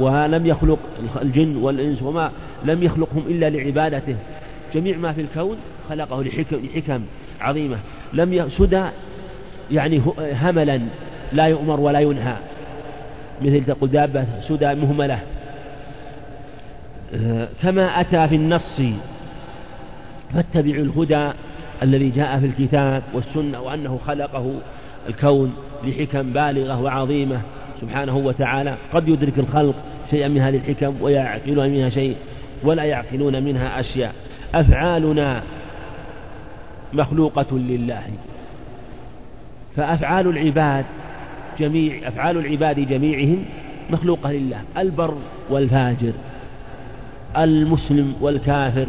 ولم 0.00 0.46
يخلق 0.46 0.78
الجن 1.22 1.56
والإنس 1.56 2.02
وما 2.02 2.30
لم 2.64 2.82
يخلقهم 2.82 3.22
إلا 3.28 3.50
لعبادته. 3.50 4.16
جميع 4.74 4.96
ما 4.96 5.12
في 5.12 5.20
الكون 5.20 5.56
خلقه 5.88 6.22
لحكم, 6.22 6.56
لحكم 6.56 7.02
عظيمة. 7.40 7.78
لم 8.12 8.48
سدى 8.48 8.84
يعني 9.70 10.02
هملا 10.18 10.80
لا 11.32 11.44
يؤمر 11.44 11.80
ولا 11.80 12.00
ينهى. 12.00 12.36
مثل 13.42 13.64
تقول 13.64 13.90
دابة 13.90 14.26
سدى 14.48 14.74
مهملة. 14.74 15.18
آه، 17.14 17.48
كما 17.62 18.00
أتى 18.00 18.28
في 18.28 18.34
النص 18.34 18.80
فاتبعوا 20.34 20.84
الهدى 20.84 21.30
الذي 21.82 22.10
جاء 22.10 22.40
في 22.40 22.46
الكتاب 22.46 23.02
والسنة 23.14 23.60
وأنه 23.60 23.98
خلقه 24.06 24.54
الكون 25.08 25.54
لحكم 25.84 26.32
بالغة 26.32 26.82
وعظيمة 26.82 27.40
سبحانه 27.80 28.16
وتعالى. 28.16 28.74
قد 28.92 29.08
يدرك 29.08 29.38
الخلق 29.38 29.74
شيئا 30.10 30.28
من 30.28 30.40
هذه 30.40 30.56
الحكم 30.56 31.02
ويعقلون 31.02 31.70
منها 31.70 31.90
شيء 31.90 32.16
ولا 32.62 32.84
يعقلون 32.84 33.42
منها 33.42 33.80
أشياء. 33.80 34.14
أفعالنا 34.54 35.42
مخلوقة 36.92 37.58
لله. 37.58 38.02
فأفعال 39.76 40.28
العباد 40.28 40.84
جميع 41.58 42.08
أفعال 42.08 42.38
العباد 42.38 42.80
جميعهم 42.80 43.44
مخلوقة 43.90 44.32
لله. 44.32 44.62
البر 44.78 45.14
والفاجر 45.50 46.12
المسلم 47.36 48.14
والكافر 48.20 48.86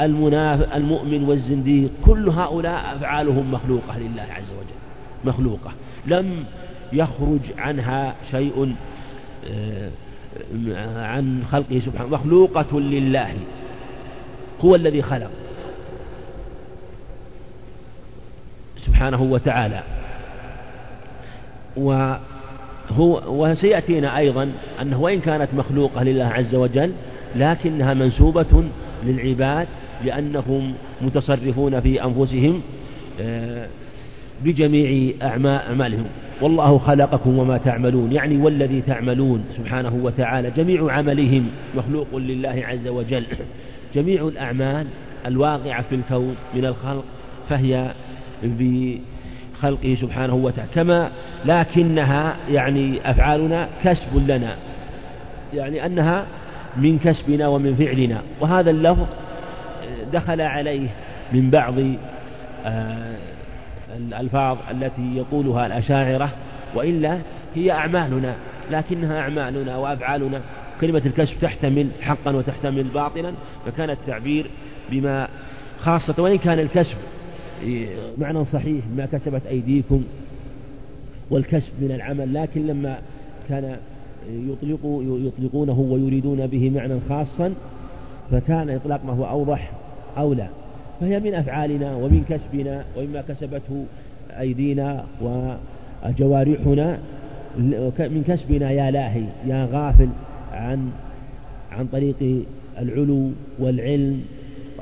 المناف 0.00 0.74
المؤمن 0.74 1.24
والزنديق 1.24 1.90
كل 2.04 2.28
هؤلاء 2.28 2.96
أفعالهم 2.96 3.52
مخلوقة 3.52 3.98
لله 3.98 4.26
عز 4.36 4.50
وجل. 4.50 4.78
مخلوقة. 5.24 5.72
لم 6.06 6.44
يخرج 6.92 7.40
عنها 7.58 8.14
شيء 8.30 8.74
آه، 9.50 9.90
عن 10.96 11.42
خلقه 11.50 11.78
سبحانه. 11.78 12.10
مخلوقة 12.10 12.80
لله. 12.80 13.34
هو 14.60 14.74
الذي 14.74 15.02
خلق. 15.02 15.30
سبحانه 18.86 19.22
وتعالى. 19.22 19.82
وهو 21.76 23.22
وسيأتينا 23.26 24.18
أيضا 24.18 24.52
أنه 24.82 25.00
وإن 25.00 25.20
كانت 25.20 25.48
مخلوقة 25.54 26.02
لله 26.02 26.24
عز 26.24 26.54
وجل 26.54 26.92
لكنها 27.36 27.94
منسوبة 27.94 28.64
للعباد 29.04 29.68
لأنهم 30.04 30.74
متصرفون 31.00 31.80
في 31.80 32.04
أنفسهم 32.04 32.62
آه، 33.20 33.66
بجميع 34.44 35.14
أعمالهم. 35.22 36.06
والله 36.40 36.78
خلقكم 36.78 37.38
وما 37.38 37.58
تعملون 37.58 38.12
يعني 38.12 38.36
والذي 38.36 38.80
تعملون 38.80 39.44
سبحانه 39.56 40.00
وتعالى 40.02 40.50
جميع 40.50 40.92
عملهم 40.92 41.46
مخلوق 41.76 42.16
لله 42.16 42.62
عز 42.68 42.88
وجل. 42.88 43.24
جميع 43.94 44.28
الأعمال 44.28 44.86
الواقعة 45.26 45.82
في 45.82 45.94
الكون 45.94 46.36
من 46.54 46.64
الخلق 46.64 47.04
فهي 47.48 47.90
بخلقه 48.42 49.94
سبحانه 50.00 50.34
وتعالى. 50.34 50.70
كما 50.74 51.10
لكنها 51.44 52.36
يعني 52.50 53.10
أفعالنا 53.10 53.68
كسب 53.84 54.30
لنا 54.30 54.56
يعني 55.54 55.86
أنها 55.86 56.26
من 56.76 56.98
كسبنا 56.98 57.48
ومن 57.48 57.74
فعلنا. 57.74 58.22
وهذا 58.40 58.70
اللفظ 58.70 59.06
دخل 60.12 60.40
عليه 60.40 60.88
من 61.32 61.50
بعض 61.50 61.74
آه، 62.66 63.16
الألفاظ 63.96 64.58
التي 64.70 65.16
يقولها 65.16 65.66
الأشاعرة 65.66 66.30
وإلا 66.74 67.18
هي 67.54 67.72
أعمالنا 67.72 68.34
لكنها 68.70 69.20
أعمالنا 69.20 69.76
وأفعالنا. 69.76 70.40
كلمة 70.80 71.02
الكسب 71.06 71.38
تحتمل 71.40 71.88
حقا 72.00 72.30
وتحتمل 72.30 72.82
باطلا 72.82 73.32
فكان 73.66 73.90
التعبير 73.90 74.50
بما 74.90 75.28
خاصة 75.78 76.22
وإن 76.22 76.38
كان 76.38 76.58
الكسب 76.58 76.96
معنى 78.18 78.44
صحيح 78.44 78.84
ما 78.96 79.06
كسبت 79.06 79.42
أيديكم 79.46 80.04
والكسب 81.30 81.72
من 81.80 81.92
العمل 81.92 82.34
لكن 82.34 82.66
لما 82.66 82.98
كان 83.48 83.76
يطلق 84.30 85.02
يطلقونه 85.26 85.80
ويريدون 85.80 86.46
به 86.46 86.70
معنى 86.70 87.00
خاصا 87.08 87.54
فكان 88.30 88.70
إطلاق 88.70 89.04
ما 89.04 89.12
هو 89.12 89.24
أوضح 89.24 89.72
أولى 90.18 90.48
فهي 91.00 91.20
من 91.20 91.34
أفعالنا 91.34 91.96
ومن 91.96 92.24
كسبنا 92.28 92.84
ومما 92.96 93.22
كسبته 93.28 93.84
أيدينا 94.40 95.04
وجوارحنا. 95.22 96.98
من 97.98 98.24
كسبنا 98.28 98.70
يا 98.70 98.90
لاهي 98.90 99.24
يا 99.46 99.68
غافل 99.72 100.08
عن 100.52 100.90
عن 101.72 101.86
طريق 101.86 102.44
العلو 102.78 103.30
والعلم 103.58 104.24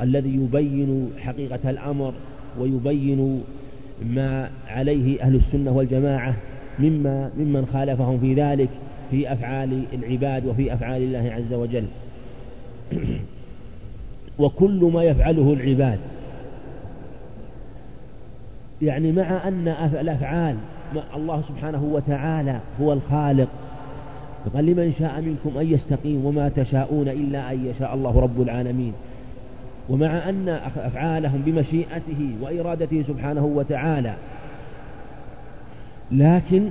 الذي 0.03 0.35
يبين 0.35 1.11
حقيقة 1.19 1.71
الأمر 1.71 2.15
ويبين 2.61 3.43
ما 4.03 4.51
عليه 4.69 5.23
أهل 5.23 5.37
السنة 5.37 5.73
والجماعة 5.73 6.35
مما 6.79 7.31
ممن 7.39 7.67
خالفهم 7.67 8.19
في 8.19 8.35
ذلك 8.35 8.69
في 9.11 9.33
أفعال 9.33 9.83
العباد 9.93 10.47
وفي 10.47 10.75
أفعال 10.75 11.03
الله 11.03 11.33
عز 11.33 11.53
وجل. 11.53 11.85
وكل 14.39 14.91
ما 14.95 15.03
يفعله 15.03 15.53
العباد. 15.53 15.99
يعني 18.83 19.13
مع 19.13 19.49
أن 19.49 19.69
الأفعال 20.01 20.57
الله 21.17 21.43
سبحانه 21.43 21.85
وتعالى 21.85 22.61
هو 22.81 22.93
الخالق. 22.93 23.49
قال 24.55 24.67
لمن 24.67 24.93
شاء 24.99 25.21
منكم 25.21 25.59
أن 25.59 25.73
يستقيم 25.73 26.25
وما 26.25 26.49
تشاءون 26.49 27.09
إلا 27.09 27.53
أن 27.53 27.67
يشاء 27.67 27.95
الله 27.95 28.21
رب 28.21 28.43
العالمين. 28.43 28.93
ومع 29.89 30.29
أن 30.29 30.49
أفعالهم 30.77 31.43
بمشيئته 31.43 32.37
وإرادته 32.41 33.03
سبحانه 33.03 33.45
وتعالى 33.45 34.15
لكن 36.13 36.71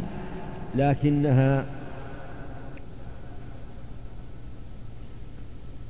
لكنها 0.76 1.66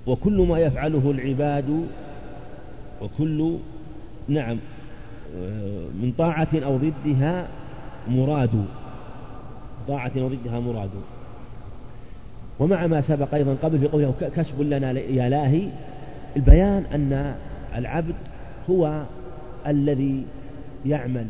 وكل 0.07 0.45
ما 0.49 0.59
يفعله 0.59 1.11
العباد 1.11 1.85
وكل 3.01 3.57
نعم 4.27 4.57
من 6.01 6.13
طاعة 6.17 6.47
أو 6.53 6.77
ضدها 6.77 7.47
مراد. 8.07 8.65
طاعة 9.87 10.11
أو 10.17 10.27
ضدها 10.27 10.59
مراد. 10.59 10.89
ومع 12.59 12.87
ما 12.87 13.01
سبق 13.01 13.33
أيضا 13.33 13.55
قبل 13.63 13.79
في 13.79 13.87
قوله 13.87 14.13
كسب 14.35 14.61
لنا 14.61 14.91
يا 14.91 15.29
لاهي 15.29 15.67
البيان 16.35 16.83
أن 16.93 17.35
العبد 17.75 18.15
هو 18.69 19.03
الذي 19.67 20.23
يعمل 20.85 21.25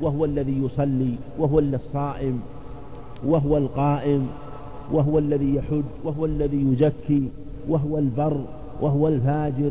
وهو 0.00 0.24
الذي 0.24 0.62
يصلي 0.64 1.14
وهو 1.38 1.58
الصائم 1.58 2.40
وهو 3.24 3.56
القائم 3.58 4.26
وهو 4.92 5.18
الذي 5.18 5.54
يحج 5.54 5.84
وهو 6.04 6.24
الذي 6.24 6.72
يزكي 6.72 7.28
وهو 7.68 7.98
البر 7.98 8.44
وهو 8.80 9.08
الفاجر. 9.08 9.70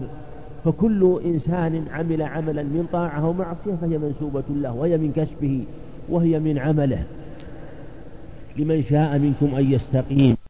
فكل 0.66 1.20
إنسان 1.26 1.86
عمل 1.92 2.22
عملا 2.22 2.64
من 2.64 2.88
طاعة 2.94 3.28
ومعصية 3.30 3.76
فهي 3.82 3.98
منسوبة 3.98 4.44
له 4.50 4.74
وهي 4.74 4.98
من 4.98 5.12
كسبه 5.12 5.64
وهي 6.10 6.40
من 6.40 6.58
عمله. 6.58 7.04
لمن 8.58 8.84
شاء 8.84 9.18
منكم 9.18 9.56
أن 9.56 9.72
يستقيم. 9.72 10.36